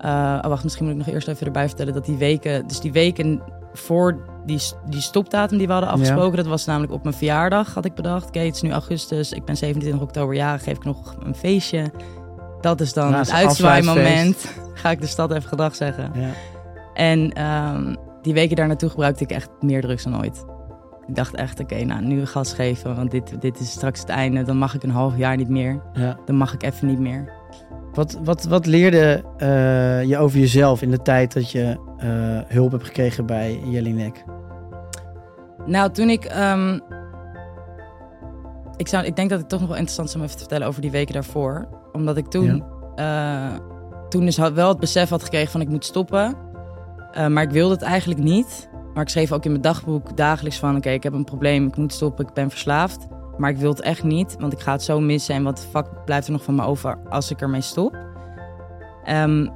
[0.04, 2.66] Uh, oh, wacht, misschien moet ik nog eerst even erbij vertellen dat die weken...
[2.66, 3.42] Dus die weken
[3.72, 4.16] voor
[4.46, 6.30] die, die stopdatum die we hadden afgesproken...
[6.30, 6.36] Ja.
[6.36, 8.26] dat was namelijk op mijn verjaardag, had ik bedacht.
[8.26, 11.90] Oké, het is nu augustus, ik ben 27 oktober jarig, geef ik nog een feestje.
[12.60, 14.54] Dat is dan Ja, het uitzwaaimoment.
[14.74, 16.10] Ga ik de stad even gedag zeggen.
[16.14, 16.30] Ja.
[16.94, 20.44] En um, die weken daar naartoe gebruikte ik echt meer drugs dan ooit.
[21.06, 24.08] Ik dacht echt, oké, okay, nou, nu gas geven, want dit, dit is straks het
[24.08, 24.42] einde.
[24.42, 25.82] Dan mag ik een half jaar niet meer.
[25.92, 26.18] Ja.
[26.24, 27.32] Dan mag ik even niet meer.
[27.92, 32.70] Wat, wat, wat leerde uh, je over jezelf in de tijd dat je uh, hulp
[32.70, 34.24] hebt gekregen bij Jelinek?
[35.66, 36.24] Nou, toen ik.
[36.24, 36.78] ehm,
[38.76, 40.66] ik, zou, ik denk dat het toch nog wel interessant is om even te vertellen
[40.66, 41.68] over die weken daarvoor.
[41.92, 42.64] Omdat ik toen.
[42.94, 43.54] eh,
[44.08, 46.34] toen dus wel het besef had gekregen van ik moet stoppen.
[47.12, 48.70] Eh, maar ik wilde het eigenlijk niet.
[48.94, 50.76] Maar ik schreef ook in mijn dagboek dagelijks van...
[50.76, 53.06] oké, ik heb een probleem, ik moet stoppen, ik ben verslaafd.
[53.38, 55.34] Maar ik wil het echt niet, want ik ga het zo missen...
[55.34, 57.96] en wat fuck blijft er nog van me over als ik ermee stop?
[59.04, 59.48] Ehm,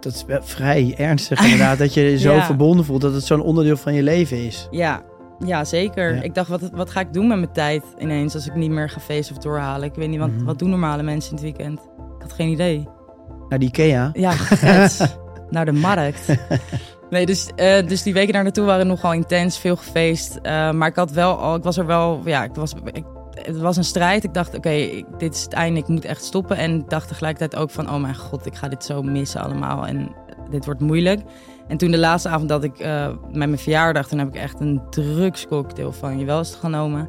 [0.00, 2.44] Dat is wel vrij ernstig inderdaad, dat je je zo Ja.
[2.44, 4.68] verbonden voelt dat het zo'n onderdeel van je leven is.
[4.70, 5.02] ja,
[5.44, 6.14] ja, zeker.
[6.14, 6.22] Ja.
[6.22, 8.34] Ik dacht, wat, wat ga ik doen met mijn tijd ineens...
[8.34, 9.88] als ik niet meer ga feesten of doorhalen?
[9.88, 10.44] Ik weet niet, wat, Mhm.
[10.44, 11.80] wat doen normale mensen in het weekend?
[12.16, 12.88] Ik had geen idee.
[13.48, 14.10] Naar die Ikea.
[14.12, 14.32] Ja,
[15.50, 16.26] naar de markt.
[17.12, 20.36] Nee, dus, eh, dus die weken daar naartoe waren nogal intens, veel gefeest.
[20.36, 23.04] Eh, maar ik had wel al, ik was er wel, ja, was, ik,
[23.34, 24.24] het was een strijd.
[24.24, 26.56] Ik dacht, oké, dit is het einde, ik moet echt stoppen.
[26.56, 29.86] En ik dacht tegelijkertijd ook van, oh mijn god, ik ga dit zo missen allemaal.
[29.86, 30.14] En
[30.50, 31.20] dit wordt moeilijk.
[31.68, 34.60] En toen de laatste avond dat ik eh, met mijn verjaardag, toen heb ik echt
[34.60, 37.08] een drugscocktail van je welst genomen.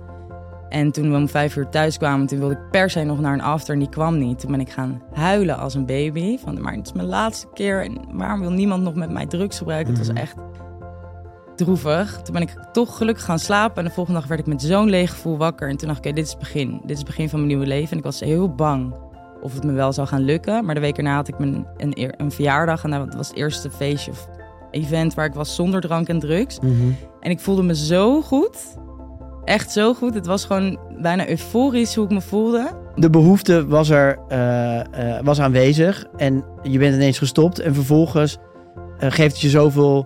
[0.73, 3.33] En toen we om vijf uur thuis kwamen, toen wilde ik per se nog naar
[3.33, 4.39] een after en die kwam niet.
[4.39, 6.37] Toen ben ik gaan huilen als een baby.
[6.37, 9.57] Van, maar het is mijn laatste keer en waarom wil niemand nog met mij drugs
[9.57, 9.93] gebruiken?
[9.93, 10.35] Het was echt
[11.55, 12.21] droevig.
[12.21, 14.89] Toen ben ik toch gelukkig gaan slapen en de volgende dag werd ik met zo'n
[14.89, 15.69] leeg gevoel wakker.
[15.69, 16.71] En toen dacht ik, dit is het begin.
[16.81, 17.91] Dit is het begin van mijn nieuwe leven.
[17.91, 18.95] En ik was heel bang
[19.41, 20.65] of het me wel zou gaan lukken.
[20.65, 23.69] Maar de week erna had ik mijn, een, een verjaardag en dat was het eerste
[23.69, 24.29] feestje of
[24.71, 26.59] event waar ik was zonder drank en drugs.
[27.19, 28.81] En ik voelde me zo goed.
[29.45, 30.13] Echt zo goed.
[30.13, 32.69] Het was gewoon bijna euforisch hoe ik me voelde.
[32.95, 38.37] De behoefte was er eh, eh, was aanwezig en je bent ineens gestopt en vervolgens
[38.99, 40.05] eh, geeft het je zoveel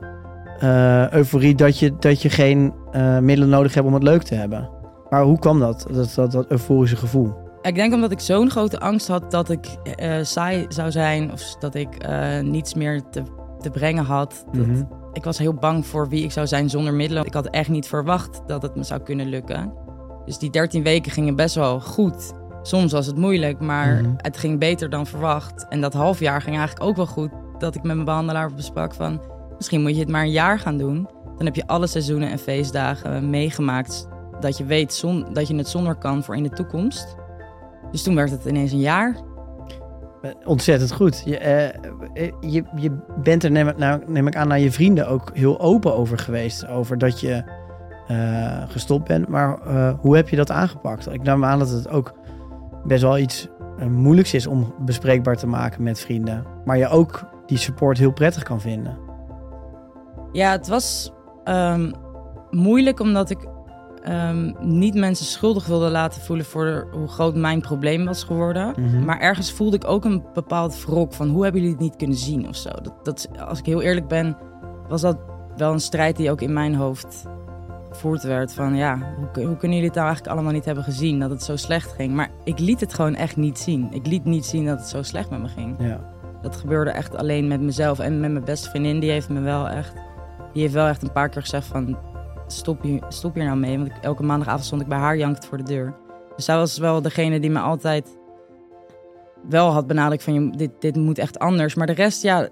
[1.11, 2.73] euforie dat je, dat je geen
[3.21, 4.69] middelen nodig hebt om het leuk te hebben.
[5.09, 7.33] Maar hoe kwam dat, dat, dat, dat euforische gevoel?
[7.61, 9.65] Ik denk omdat ik zo'n grote angst had dat ik
[10.21, 11.31] saai zou zijn.
[11.31, 12.07] Of dat ik
[12.41, 13.23] niets meer te,
[13.59, 14.45] te brengen had.
[14.51, 14.83] Dat, Mhm.
[15.13, 17.25] Ik was heel bang voor wie ik zou zijn zonder middelen.
[17.25, 19.73] Ik had echt niet verwacht dat het me zou kunnen lukken.
[20.25, 22.33] Dus die 13 weken gingen best wel goed.
[22.61, 24.11] Soms was het moeilijk, maar Mhm.
[24.17, 25.65] het ging beter dan verwacht.
[25.69, 27.29] En dat half jaar ging eigenlijk ook wel goed.
[27.57, 29.21] Dat ik met mijn behandelaar besprak van...
[29.57, 31.09] misschien moet je het maar een jaar gaan doen.
[31.37, 34.07] Dan heb je alle seizoenen en feestdagen meegemaakt...
[34.39, 37.15] dat je weet zon, dat je het zonder kan voor in de toekomst.
[37.91, 39.15] Dus toen werd het ineens een jaar.
[40.21, 41.21] Eh, Ontzettend goed.
[41.25, 45.07] Je, eh, eh, je, je bent er, neem, nou, neem ik aan, naar je vrienden
[45.07, 46.67] ook heel open over geweest.
[46.67, 47.65] Over dat je
[48.67, 49.27] gestopt bent.
[49.27, 49.59] Maar
[49.99, 51.13] hoe heb je dat aangepakt?
[51.13, 52.13] Ik neem aan dat het ook
[52.83, 53.47] best wel iets
[53.89, 56.45] moeilijks is om bespreekbaar te maken met vrienden.
[56.65, 58.97] Maar je ook die support heel prettig kan vinden.
[60.31, 61.13] Ja, het was
[61.43, 61.91] ehm,
[62.49, 63.47] moeilijk omdat ik
[64.03, 68.73] ehm, niet mensen schuldig wilde laten voelen voor hoe groot mijn probleem was geworden.
[68.77, 69.05] Mhm.
[69.05, 72.17] Maar ergens voelde ik ook een bepaald wrok van hoe hebben jullie het niet kunnen
[72.17, 72.69] zien of zo.
[72.81, 74.37] Dat, dat, als ik heel eerlijk ben,
[74.87, 75.17] was dat
[75.57, 77.25] wel een strijd die ook in mijn hoofd
[77.89, 78.53] gevoerd werd.
[78.53, 81.29] Van ja, hoe, kun- hoe kunnen jullie het nou eigenlijk allemaal niet hebben gezien dat
[81.29, 82.13] het zo slecht ging?
[82.13, 83.87] Maar ik liet het gewoon echt niet zien.
[83.91, 85.75] Ik liet niet zien dat het zo slecht met me ging.
[85.79, 85.99] Ja.
[86.41, 88.99] Dat gebeurde echt alleen met mezelf en met mijn beste vriendin.
[88.99, 89.93] Die heeft me wel echt,
[90.53, 91.97] die heeft wel echt een paar keer gezegd van
[92.47, 93.77] stop hier, stop nou mee.
[93.77, 95.95] Want elke maandagavond stond ik bij haar jankend voor de deur.
[96.35, 98.17] Dus zij was wel degene die me altijd
[99.49, 101.75] wel had benadrukt van dit, dit moet echt anders.
[101.75, 102.47] Maar de rest, ja,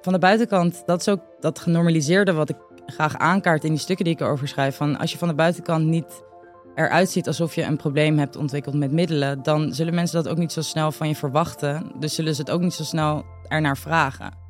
[0.00, 2.56] van de buitenkant, dat is ook dat genormaliseerde wat ik
[2.86, 4.76] graag aankaart in die stukken die ik erover schrijf.
[4.76, 6.22] Van als je van de buitenkant niet
[6.74, 10.38] eruit ziet alsof je een probleem hebt ontwikkeld met middelen, dan zullen mensen dat ook
[10.38, 11.92] niet zo snel van je verwachten.
[11.98, 14.43] Dus zullen ze het ook niet zo snel ernaar vragen.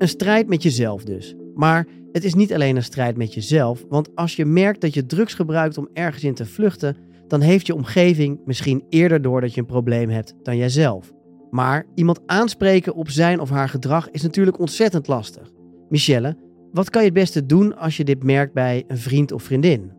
[0.00, 1.34] Een strijd met jezelf dus.
[1.54, 5.06] Maar het is niet alleen een strijd met jezelf, want als je merkt dat je
[5.06, 6.96] drugs gebruikt om ergens in te vluchten,
[7.28, 11.12] dan heeft je omgeving misschien eerder door dat je een probleem hebt dan jijzelf.
[11.50, 15.50] Maar iemand aanspreken op zijn of haar gedrag is natuurlijk ontzettend lastig.
[15.88, 16.36] Michelle,
[16.72, 19.92] wat kan je het beste doen als je dit merkt bij een vriend of vriendin?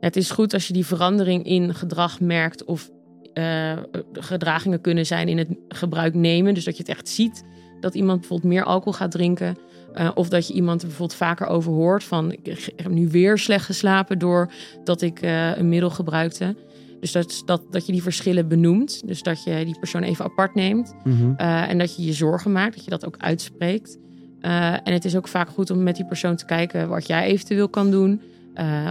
[0.00, 2.90] Het is goed als je die verandering in gedrag merkt of
[3.32, 3.78] eh,
[4.12, 6.54] gedragingen kunnen zijn in het gebruik nemen.
[6.54, 7.44] Dus dat je het echt ziet
[7.80, 9.56] dat iemand bijvoorbeeld meer alcohol gaat drinken.
[9.92, 13.38] eh, of dat je iemand er bijvoorbeeld vaker over hoort van ik heb nu weer
[13.38, 16.56] slecht geslapen doordat ik eh, een middel gebruikte.
[17.00, 19.06] Dus dat, dat, dat je die verschillen benoemt.
[19.06, 20.94] Dus dat je die persoon even apart neemt.
[21.36, 23.98] Eh, en dat je je zorgen maakt, dat je dat ook uitspreekt.
[24.40, 27.68] En het is ook vaak goed om met die persoon te kijken wat jij eventueel
[27.68, 28.20] kan doen.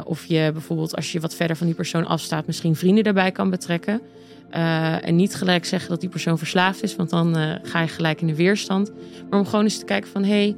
[0.03, 3.49] Of je bijvoorbeeld, als je wat verder van die persoon afstaat, misschien vrienden daarbij kan
[3.49, 4.01] betrekken.
[4.49, 7.87] Eh, en niet gelijk zeggen dat die persoon verslaafd is, want dan eh, ga je
[7.87, 8.91] gelijk in de weerstand.
[9.29, 10.55] Maar om gewoon eens te kijken van, hé, hey,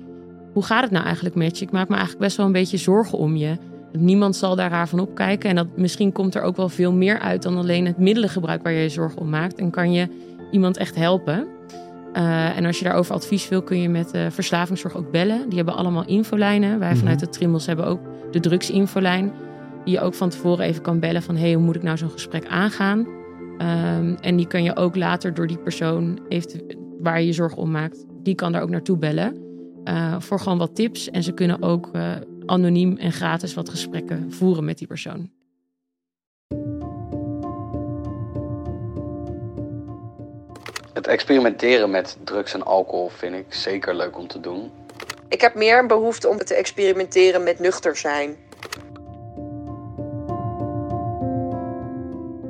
[0.54, 1.66] hoe gaat het nou eigenlijk met je?
[1.66, 3.58] Ik maak me eigenlijk best wel een beetje zorgen om je.
[3.98, 5.50] Niemand zal daar raar van opkijken.
[5.50, 8.72] En dat, misschien komt er ook wel veel meer uit dan alleen het middelengebruik waar
[8.72, 9.60] je je zorgen om maakt.
[9.60, 10.08] En kan je
[10.52, 11.48] iemand echt helpen.
[12.14, 15.46] Eh, en als je daarover advies wil, kun je met de verslavingszorg ook bellen.
[15.48, 16.80] Die hebben allemaal infolijnen.
[16.80, 16.98] Wij Mhm.
[16.98, 18.00] vanuit de Trimbos hebben ook
[18.32, 19.32] de drugsinfolijn.
[19.84, 21.36] Die je ook van tevoren even kan bellen van...
[21.36, 23.08] hey, hoe moet ik nou zo'n gesprek aangaan?
[23.60, 26.20] Ehm, en die kan je ook later door die persoon
[27.00, 28.06] waar je je zorg om maakt...
[28.24, 29.38] die kan daar ook naartoe bellen
[29.84, 31.10] eh, voor gewoon wat tips.
[31.10, 32.12] En ze kunnen ook eh,
[32.46, 35.30] anoniem en gratis wat gesprekken voeren met die persoon.
[40.94, 44.72] Het experimenteren met drugs en alcohol vind ik zeker leuk om te doen.
[45.28, 48.36] Ik heb meer een behoefte om te experimenteren met nuchter zijn.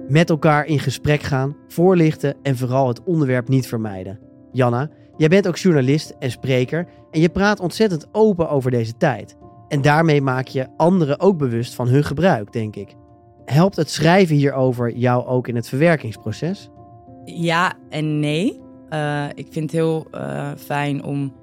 [0.10, 4.20] Met elkaar in gesprek gaan, voorlichten en vooral het onderwerp niet vermijden.
[4.52, 9.38] Janna, jij bent ook journalist en spreker en je praat ontzettend open over deze tijd.
[9.68, 12.96] En daarmee maak je anderen ook bewust van hun gebruik, denk ik.
[13.46, 16.70] Helpt het schrijven hierover jou ook in het verwerkingsproces?
[17.26, 18.62] Ja en nee.
[18.90, 21.34] Eh, ik vind het heel eh, fijn om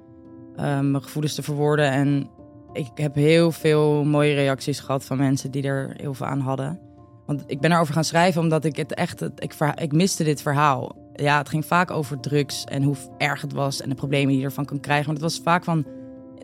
[0.55, 1.91] eh, mijn gevoelens te verwoorden.
[1.91, 2.29] En
[2.73, 6.86] ik heb heel veel mooie reacties gehad van mensen die er heel veel aan hadden.
[7.27, 9.21] Want ik ben erover gaan schrijven omdat ik het echt...
[9.21, 10.95] ik, ik miste dit verhaal.
[11.13, 13.81] Ja, het ging vaak over drugs en hoe erg het was...
[13.81, 15.05] en de problemen die je ervan kan krijgen.
[15.05, 15.85] Maar het was vaak van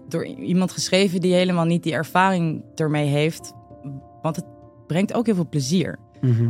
[0.07, 3.53] door iemand geschreven die helemaal niet die ervaring ermee heeft.
[4.21, 4.45] Want het
[4.87, 5.99] brengt ook heel veel plezier.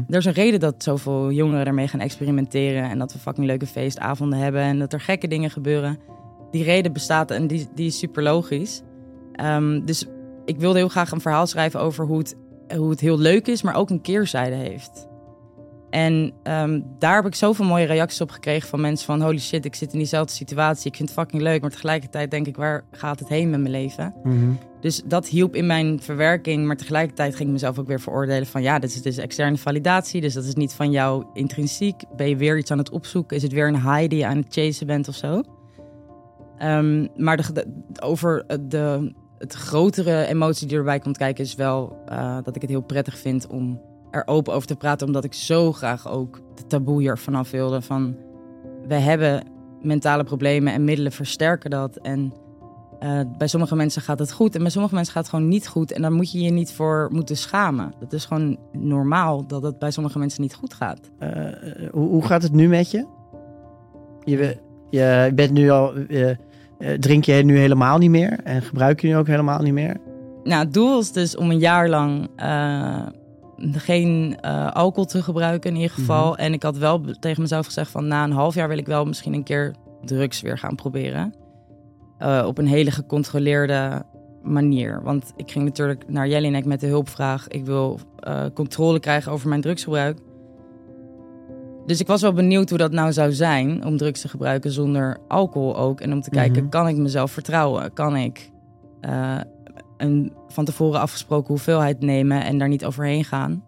[0.09, 2.89] Er is een reden dat zoveel jongeren ermee gaan experimenteren.
[2.89, 4.61] En dat we fucking leuke feestavonden hebben.
[4.61, 5.99] En dat er gekke dingen gebeuren.
[6.51, 8.81] Die reden bestaat en die, die is super logisch.
[9.33, 10.05] Ehm, dus
[10.45, 12.35] ik wilde heel graag een verhaal schrijven over hoe het,
[12.75, 15.07] hoe het heel leuk is, maar ook een keerzijde heeft.
[15.89, 19.21] En ehm, daar heb ik zoveel mooie reacties op gekregen van mensen van...
[19.21, 20.87] holy shit, ik zit in diezelfde situatie.
[20.87, 22.55] Ik vind het fucking leuk, maar tegelijkertijd denk ik...
[22.55, 24.13] waar gaat het heen met mijn leven?
[24.81, 26.65] Dus dat hielp in mijn verwerking.
[26.65, 28.61] Maar tegelijkertijd ging ik mezelf ook weer veroordelen van...
[28.61, 30.21] ja, dit is dus externe validatie.
[30.21, 32.01] Dus dat is niet van jou intrinsiek.
[32.15, 33.37] Ben je weer iets aan het opzoeken?
[33.37, 35.41] Is het weer een high die je aan het chasen bent of zo?
[36.57, 37.67] Ehm, maar de, de-
[38.01, 41.43] over de, het grotere emotie die erbij komt kijken...
[41.43, 43.81] is wel eh, dat ik het heel prettig vind om
[44.11, 45.07] er open over te praten.
[45.07, 47.81] Omdat ik zo graag ook de taboe hier vanaf wilde.
[47.81, 48.15] Van,
[48.87, 49.43] we hebben
[49.81, 51.95] mentale problemen en middelen versterken dat.
[51.95, 52.33] En
[52.99, 55.67] eh, bij sommige mensen gaat het goed en bij sommige mensen gaat het gewoon niet
[55.67, 55.91] goed.
[55.91, 57.93] En daar moet je je niet voor moeten schamen.
[57.99, 60.99] Het is gewoon normaal dat het bij sommige mensen niet goed gaat.
[61.19, 61.29] Eh,
[61.91, 63.07] hoe, hoe gaat het nu met je?
[64.23, 64.57] Je,
[64.89, 65.93] je bent nu al.
[66.99, 68.39] Drink je nu helemaal niet meer?
[68.43, 69.97] En gebruik je nu ook helemaal niet meer?
[70.43, 73.07] Nou, het doel is dus om een jaar lang eh,
[73.71, 76.37] geen eh, alcohol te gebruiken in ieder geval.
[76.37, 79.05] En ik had wel tegen mezelf gezegd van na een half jaar wil ik wel
[79.05, 81.33] misschien een keer drugs weer gaan proberen.
[82.17, 84.01] Eh, op een hele gecontroleerde
[84.43, 85.01] manier.
[85.03, 87.47] Want ik ging natuurlijk naar Jelinek met de hulpvraag.
[87.47, 90.19] Ik wil eh, controle krijgen over mijn drugsgebruik.
[91.85, 95.17] Dus ik was wel benieuwd hoe dat nou zou zijn om drugs te gebruiken zonder
[95.27, 96.01] alcohol ook.
[96.01, 96.69] En om te kijken, Mhm.
[96.71, 97.93] kan ik mezelf vertrouwen?
[97.93, 98.51] Kan ik
[99.01, 99.37] eh,
[99.97, 103.63] een van tevoren afgesproken hoeveelheid nemen en daar niet overheen gaan?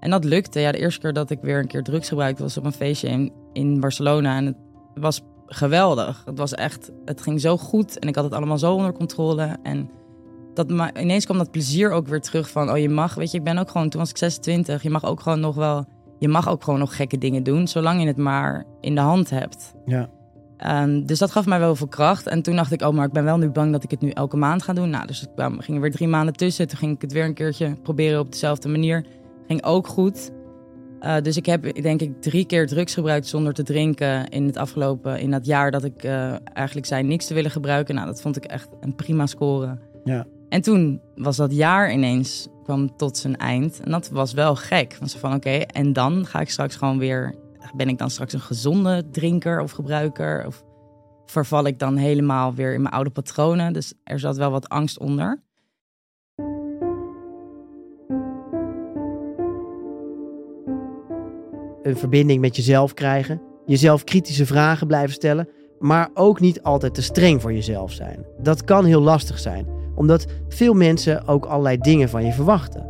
[0.00, 0.60] En dat lukte.
[0.60, 3.08] Ja, de eerste keer dat ik weer een keer drugs gebruikte was op een feestje
[3.08, 4.36] in, in Barcelona.
[4.36, 4.56] En het
[4.94, 6.22] was geweldig.
[6.26, 9.56] Het was echt, het ging zo goed en ik had het allemaal zo onder controle.
[9.62, 9.90] En
[10.54, 13.38] dat, ma- ineens kwam dat plezier ook weer terug van, oh je mag, weet je,
[13.38, 15.84] ik ben ook gewoon, toen was ik 26, je mag ook gewoon nog wel,
[16.18, 19.30] je mag ook gewoon nog gekke dingen doen, zolang je het maar in de hand
[19.30, 19.74] hebt.
[19.86, 20.08] Ja.
[20.56, 22.26] Ehm, dus dat gaf mij wel veel kracht.
[22.26, 24.10] En toen dacht ik, oh, maar ik ben wel nu bang dat ik het nu
[24.10, 24.90] elke maand ga doen.
[24.90, 26.68] Nou, dus ik kwam, ging er weer drie maanden tussen.
[26.68, 29.04] Toen ging ik het weer een keertje proberen op dezelfde manier.
[29.46, 30.30] Ging ook goed.
[31.00, 34.56] Eh, dus ik heb denk ik drie keer drugs gebruikt zonder te drinken in het
[34.56, 37.94] afgelopen, in dat jaar dat ik eh, eigenlijk zei niks te willen gebruiken.
[37.94, 39.78] Nou, dat vond ik echt een prima score.
[40.04, 40.26] Ja.
[40.54, 43.80] En toen was dat jaar ineens, kwam tot zijn eind.
[43.80, 44.96] En dat was wel gek.
[44.98, 47.34] Want zo van, oké, en dan ga ik straks gewoon weer...
[47.76, 50.46] Ben ik dan straks een gezonde drinker of gebruiker?
[50.46, 50.64] Of
[51.26, 53.72] verval ik dan helemaal weer in mijn oude patronen?
[53.72, 55.42] Dus er zat wel wat angst onder.
[61.82, 63.42] Een verbinding met jezelf krijgen.
[63.66, 65.48] Jezelf kritische vragen blijven stellen.
[65.78, 68.24] Maar ook niet altijd te streng voor jezelf zijn.
[68.38, 69.83] Dat kan heel lastig zijn.
[69.94, 72.86] Omdat veel mensen ook allerlei dingen van je verwachten.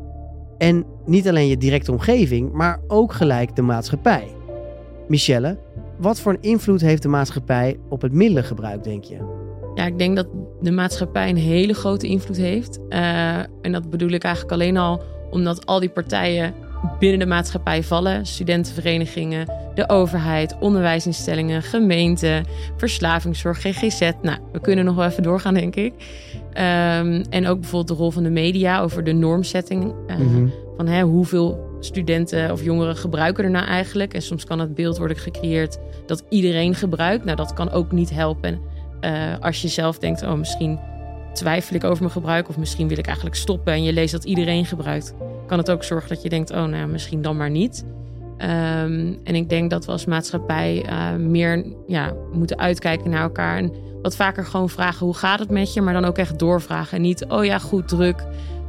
[0.58, 4.28] En niet alleen je directe omgeving, maar ook gelijk de maatschappij.
[5.08, 5.58] Michelle,
[5.98, 9.16] wat voor een invloed heeft de maatschappij op het middelengebruik, denk je?
[9.74, 10.26] Ja, ik denk dat
[10.60, 12.80] de maatschappij een hele grote invloed heeft.
[12.88, 16.54] Eh, en dat bedoel ik eigenlijk alleen al omdat al die partijen
[16.98, 18.26] binnen de maatschappij vallen.
[18.26, 22.44] Studentenverenigingen, de overheid, onderwijsinstellingen, gemeenten,
[22.76, 24.10] verslavingszorg, GGZ.
[24.22, 25.92] Nou, we kunnen nog wel even doorgaan, denk ik.
[26.52, 29.94] Ehm, en ook bijvoorbeeld de rol van de media over de normzetting.
[30.06, 30.46] Eh, Mhm.
[30.76, 34.14] van hè, hoeveel studenten of jongeren gebruiken er nou eigenlijk.
[34.14, 37.24] En soms kan het beeld worden gecreëerd dat iedereen gebruikt.
[37.24, 38.60] Nou, dat kan ook niet helpen
[39.00, 39.10] uh,
[39.40, 40.78] als je zelf denkt, oh misschien
[41.32, 44.24] twijfel ik over mijn gebruik of misschien wil ik eigenlijk stoppen en je leest dat
[44.24, 45.14] iedereen gebruikt,
[45.46, 47.84] kan het ook zorgen dat je denkt, oh nou misschien dan maar niet.
[48.38, 53.56] Um, en ik denk dat we als maatschappij uh, meer ja, moeten uitkijken naar elkaar
[53.56, 53.72] en
[54.02, 56.96] wat vaker gewoon vragen hoe gaat het met je, maar dan ook echt doorvragen.
[56.96, 58.26] En niet, oh ja, goed, druk.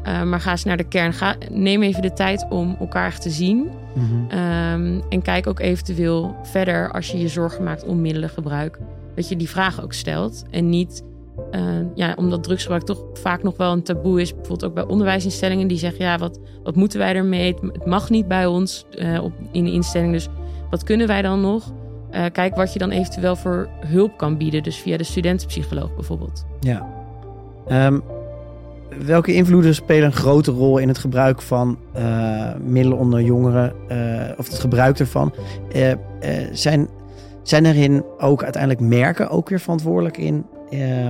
[0.07, 1.13] Uh, maar ga eens naar de kern.
[1.13, 3.69] Ga, neem even de tijd om elkaar echt te zien.
[3.95, 4.39] Mm -hmm.
[4.39, 8.79] um, en kijk ook eventueel verder als je je zorgen maakt om middelengebruik.
[9.15, 10.43] Dat je die vragen ook stelt.
[10.51, 11.03] En niet,
[11.51, 11.61] uh,
[11.95, 14.35] ja, omdat drugsgebruik toch vaak nog wel een taboe is.
[14.35, 17.55] Bijvoorbeeld ook bij onderwijsinstellingen die zeggen: ja, wat, wat moeten wij ermee?
[17.61, 20.11] Het mag niet bij ons uh, op, in de instelling.
[20.11, 20.29] Dus
[20.69, 21.73] wat kunnen wij dan nog?
[22.11, 24.63] Uh, kijk wat je dan eventueel voor hulp kan bieden.
[24.63, 26.45] Dus via de studentenpsycholoog bijvoorbeeld.
[26.59, 26.87] Ja.
[27.71, 28.03] Um,
[29.05, 31.77] welke invloeden spelen een grote rol in het gebruik van
[32.65, 33.73] middelen onder jongeren?
[34.37, 35.33] Of het gebruik ervan?
[36.51, 36.87] Zijn,
[37.43, 40.45] zijn erin ook uiteindelijk merken ook weer verantwoordelijk in?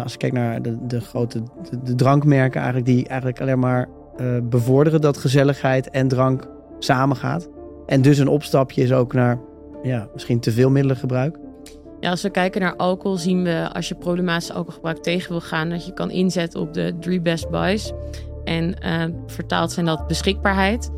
[0.03, 3.87] Als je kijkt naar de, de grote de, de drankmerken eigenlijk, die eigenlijk alleen maar
[4.43, 6.47] bevorderen dat gezelligheid en drank
[6.79, 7.49] samengaat.
[7.85, 9.39] En dus een opstapje is ook naar
[9.83, 11.37] ja, misschien te veel middelengebruik.
[11.99, 15.69] Ja, als we kijken naar alcohol, zien we als je problematisch alcoholgebruik tegen wil gaan,
[15.69, 17.91] dat je kan inzetten op de drie best buys.
[18.43, 20.91] En uh, vertaald zijn dat beschikbaarheid,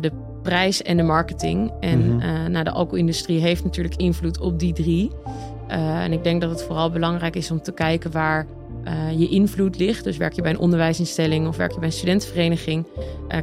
[0.00, 0.10] de
[0.42, 1.72] prijs en de marketing.
[1.80, 2.20] En mm -hmm.
[2.20, 5.10] uh, nou, de alcoholindustrie heeft natuurlijk invloed op die drie.
[5.68, 8.46] En ik denk dat het vooral belangrijk is om te kijken waar
[9.16, 10.04] je invloed ligt.
[10.04, 12.86] Dus werk je bij een onderwijsinstelling of werk je bij een studentenvereniging.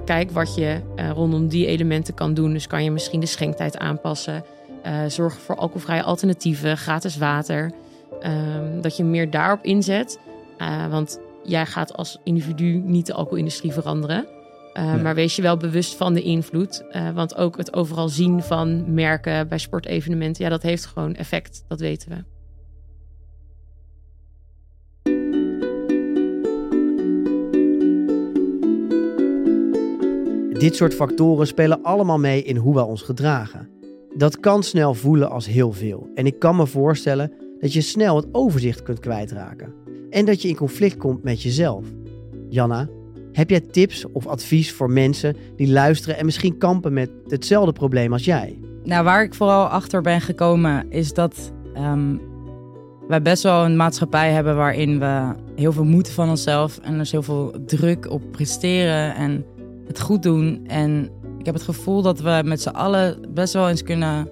[0.05, 0.79] kijk wat je
[1.13, 2.53] rondom die elementen kan doen.
[2.53, 4.43] Dus kan je misschien de schenktijd aanpassen.
[5.07, 7.71] Zorg voor alcoholvrije alternatieven, gratis water.
[8.21, 10.19] Um, dat je meer daarop inzet.
[10.89, 14.27] Want jij gaat als individu niet de alcoholindustrie veranderen.
[14.73, 15.01] Uh, nee.
[15.01, 16.83] Maar wees je wel bewust van de invloed.
[17.13, 21.63] want ook het overal zien van merken bij sportevenementen, ja, dat heeft gewoon effect.
[21.67, 22.23] Dat weten we.
[30.63, 33.69] Dit soort factoren spelen allemaal mee in hoe we ons gedragen.
[34.15, 36.09] Dat kan snel voelen als heel veel.
[36.15, 39.73] En ik kan me voorstellen dat je snel het overzicht kunt kwijtraken.
[40.09, 41.85] En dat je in conflict komt met jezelf.
[42.49, 42.89] Janna,
[43.33, 48.13] heb jij tips of advies voor mensen die luisteren en misschien kampen met hetzelfde probleem
[48.13, 48.59] als jij?
[48.83, 52.21] Nou, waar ik vooral achter ben gekomen is dat um,
[53.07, 56.99] wij best wel een maatschappij hebben waarin we heel veel moeten van onszelf en er
[56.99, 59.45] is heel veel druk op presteren en
[59.87, 60.63] het goed doen.
[60.67, 61.09] En
[61.39, 64.31] ik heb het gevoel dat we met z'n allen best wel eens kunnen.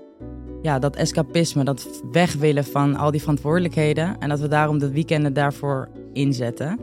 [0.61, 4.17] Ja, dat escapisme, dat weg willen van al die verantwoordelijkheden.
[4.19, 6.79] En dat we daarom de weekenden daarvoor inzetten.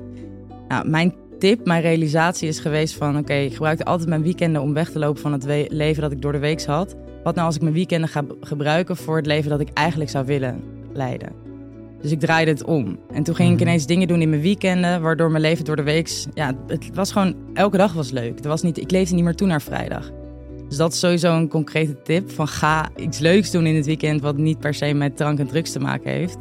[0.69, 3.09] Nou, mijn tip, mijn realisatie is geweest van...
[3.09, 6.13] oké, okay, ik gebruikte altijd mijn weekenden om weg te lopen van het leven dat
[6.13, 6.97] ik door de week had.
[7.23, 10.27] Wat nou als ik mijn weekenden ga gebruiken voor het leven dat ik eigenlijk zou
[10.27, 10.63] willen
[10.93, 11.33] leiden?
[12.01, 12.99] Dus ik draaide het om.
[13.13, 15.83] En toen ging ik ineens dingen doen in mijn weekenden, waardoor mijn leven door de
[15.83, 16.11] week...
[16.35, 17.35] Ja, het was gewoon...
[17.55, 18.37] Elke dag was leuk.
[18.37, 20.11] Het was niet, ik leefde niet meer toe naar vrijdag.
[20.69, 22.31] Dus dat is sowieso een concrete tip.
[22.31, 25.47] Van ga iets leuks doen in het weekend wat niet per se met drank en
[25.47, 26.39] drugs te maken heeft.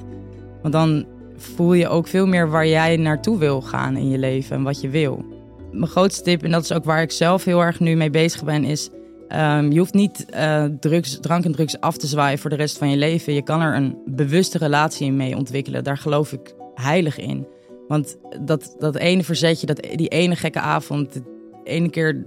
[0.62, 1.06] Want dan
[1.38, 4.81] voel je ook veel meer waar jij naartoe wil gaan in je leven en wat
[4.81, 5.25] je wil.
[5.71, 8.43] Mijn grootste tip, en dat is ook waar ik zelf heel erg nu mee bezig
[8.43, 8.89] ben, is...
[9.35, 12.77] Um, je hoeft niet uh, drugs, drank en drugs af te zwaaien voor de rest
[12.77, 13.33] van je leven.
[13.33, 15.83] Je kan er een bewuste relatie mee ontwikkelen.
[15.83, 17.47] Daar geloof ik heilig in.
[17.88, 21.21] Want dat, dat ene verzetje, dat, die ene gekke avond, de
[21.63, 22.25] ene keer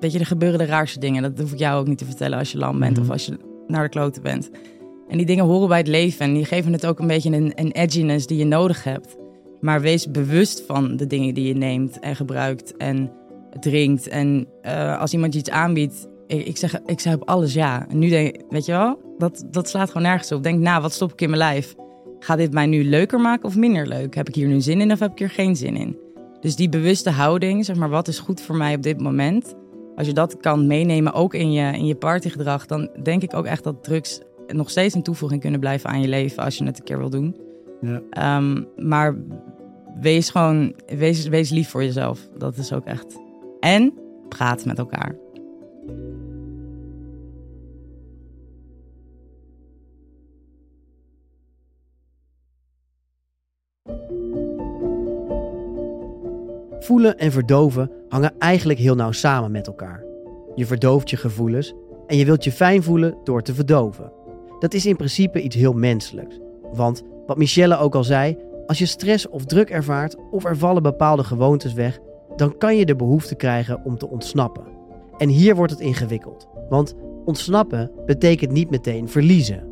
[0.00, 1.22] weet je, er gebeuren de raarste dingen.
[1.22, 3.38] Dat hoef ik jou ook niet te vertellen als je lam bent of als je
[3.66, 4.50] naar de kloten bent.
[5.12, 7.52] En die dingen horen bij het leven en die geven het ook een beetje een,
[7.54, 9.16] een edginess die je nodig hebt.
[9.60, 13.12] Maar wees bewust van de dingen die je neemt en gebruikt en
[13.60, 14.08] drinkt.
[14.08, 17.86] En uh, als iemand je iets aanbiedt, ik, zeg, ik zeg op alles ja.
[17.88, 20.42] En nu denk ik, weet je wel, dat, dat slaat gewoon nergens op.
[20.42, 21.74] Denk, nou, wat stop ik in mijn lijf?
[22.18, 24.14] Gaat dit mij nu leuker maken of minder leuk?
[24.14, 25.98] Heb ik hier nu zin in of heb ik hier geen zin in?
[26.40, 29.54] Dus die bewuste houding, zeg maar, wat is goed voor mij op dit moment?
[29.96, 33.46] Als je dat kan meenemen, ook in je, in je partygedrag, dan denk ik ook
[33.46, 36.78] echt dat drugs nog steeds een toevoeging kunnen blijven aan je leven als je het
[36.78, 37.36] een keer wil doen.
[37.80, 38.36] Ja.
[38.36, 39.16] Um, maar
[40.00, 42.28] wees gewoon, wees, wees lief voor jezelf.
[42.38, 43.20] Dat is ook echt.
[43.60, 43.94] En
[44.28, 45.16] praat met elkaar.
[56.80, 60.04] Voelen en verdoven hangen eigenlijk heel nauw samen met elkaar.
[60.54, 61.74] Je verdooft je gevoelens
[62.06, 64.12] en je wilt je fijn voelen door te verdoven.
[64.62, 66.38] Dat is in principe iets heel menselijks.
[66.72, 68.36] Want, wat Michelle ook al zei,
[68.66, 71.98] als je stress of druk ervaart of er vallen bepaalde gewoontes weg,
[72.36, 74.64] dan kan je de behoefte krijgen om te ontsnappen.
[75.18, 76.48] En hier wordt het ingewikkeld.
[76.68, 76.94] Want
[77.24, 79.62] ontsnappen betekent niet meteen verliezen.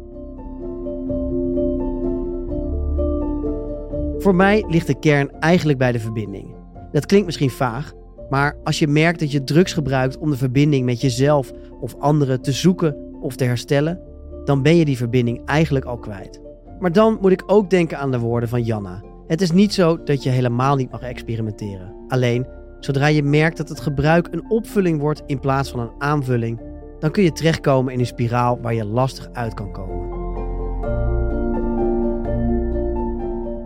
[4.19, 6.55] Voor mij ligt de kern eigenlijk bij de verbinding.
[6.93, 7.93] Dat klinkt misschien vaag,
[8.31, 12.43] maar als je merkt dat je drugs gebruikt om de verbinding met jezelf of anderen
[12.43, 14.10] te zoeken of te herstellen,
[14.51, 16.41] dan ben je die verbinding eigenlijk al kwijt.
[16.79, 19.03] Maar dan moet ik ook denken aan de woorden van Janna.
[19.27, 21.95] Het is niet zo dat je helemaal niet mag experimenteren.
[22.09, 22.47] Alleen,
[22.81, 26.61] zodra je merkt dat het gebruik een opvulling wordt in plaats van een aanvulling,
[26.99, 30.09] dan kun je terechtkomen in een spiraal waar je lastig uit kan komen.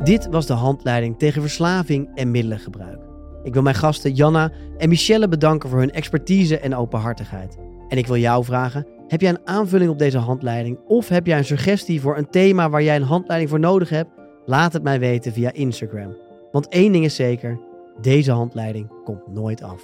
[0.02, 3.00] Dit was de handleiding tegen verslaving en middelengebruik.
[3.42, 7.58] Ik wil mijn gasten Janna en Michelle bedanken voor hun expertise en openhartigheid.
[7.88, 11.38] En ik wil jou vragen: heb jij een aanvulling op deze handleiding of heb jij
[11.38, 14.10] een suggestie voor een thema waar jij een handleiding voor nodig hebt?
[14.46, 16.16] Laat het mij weten via Instagram.
[16.52, 17.60] Want één ding is zeker:
[18.00, 19.82] deze handleiding komt nooit af.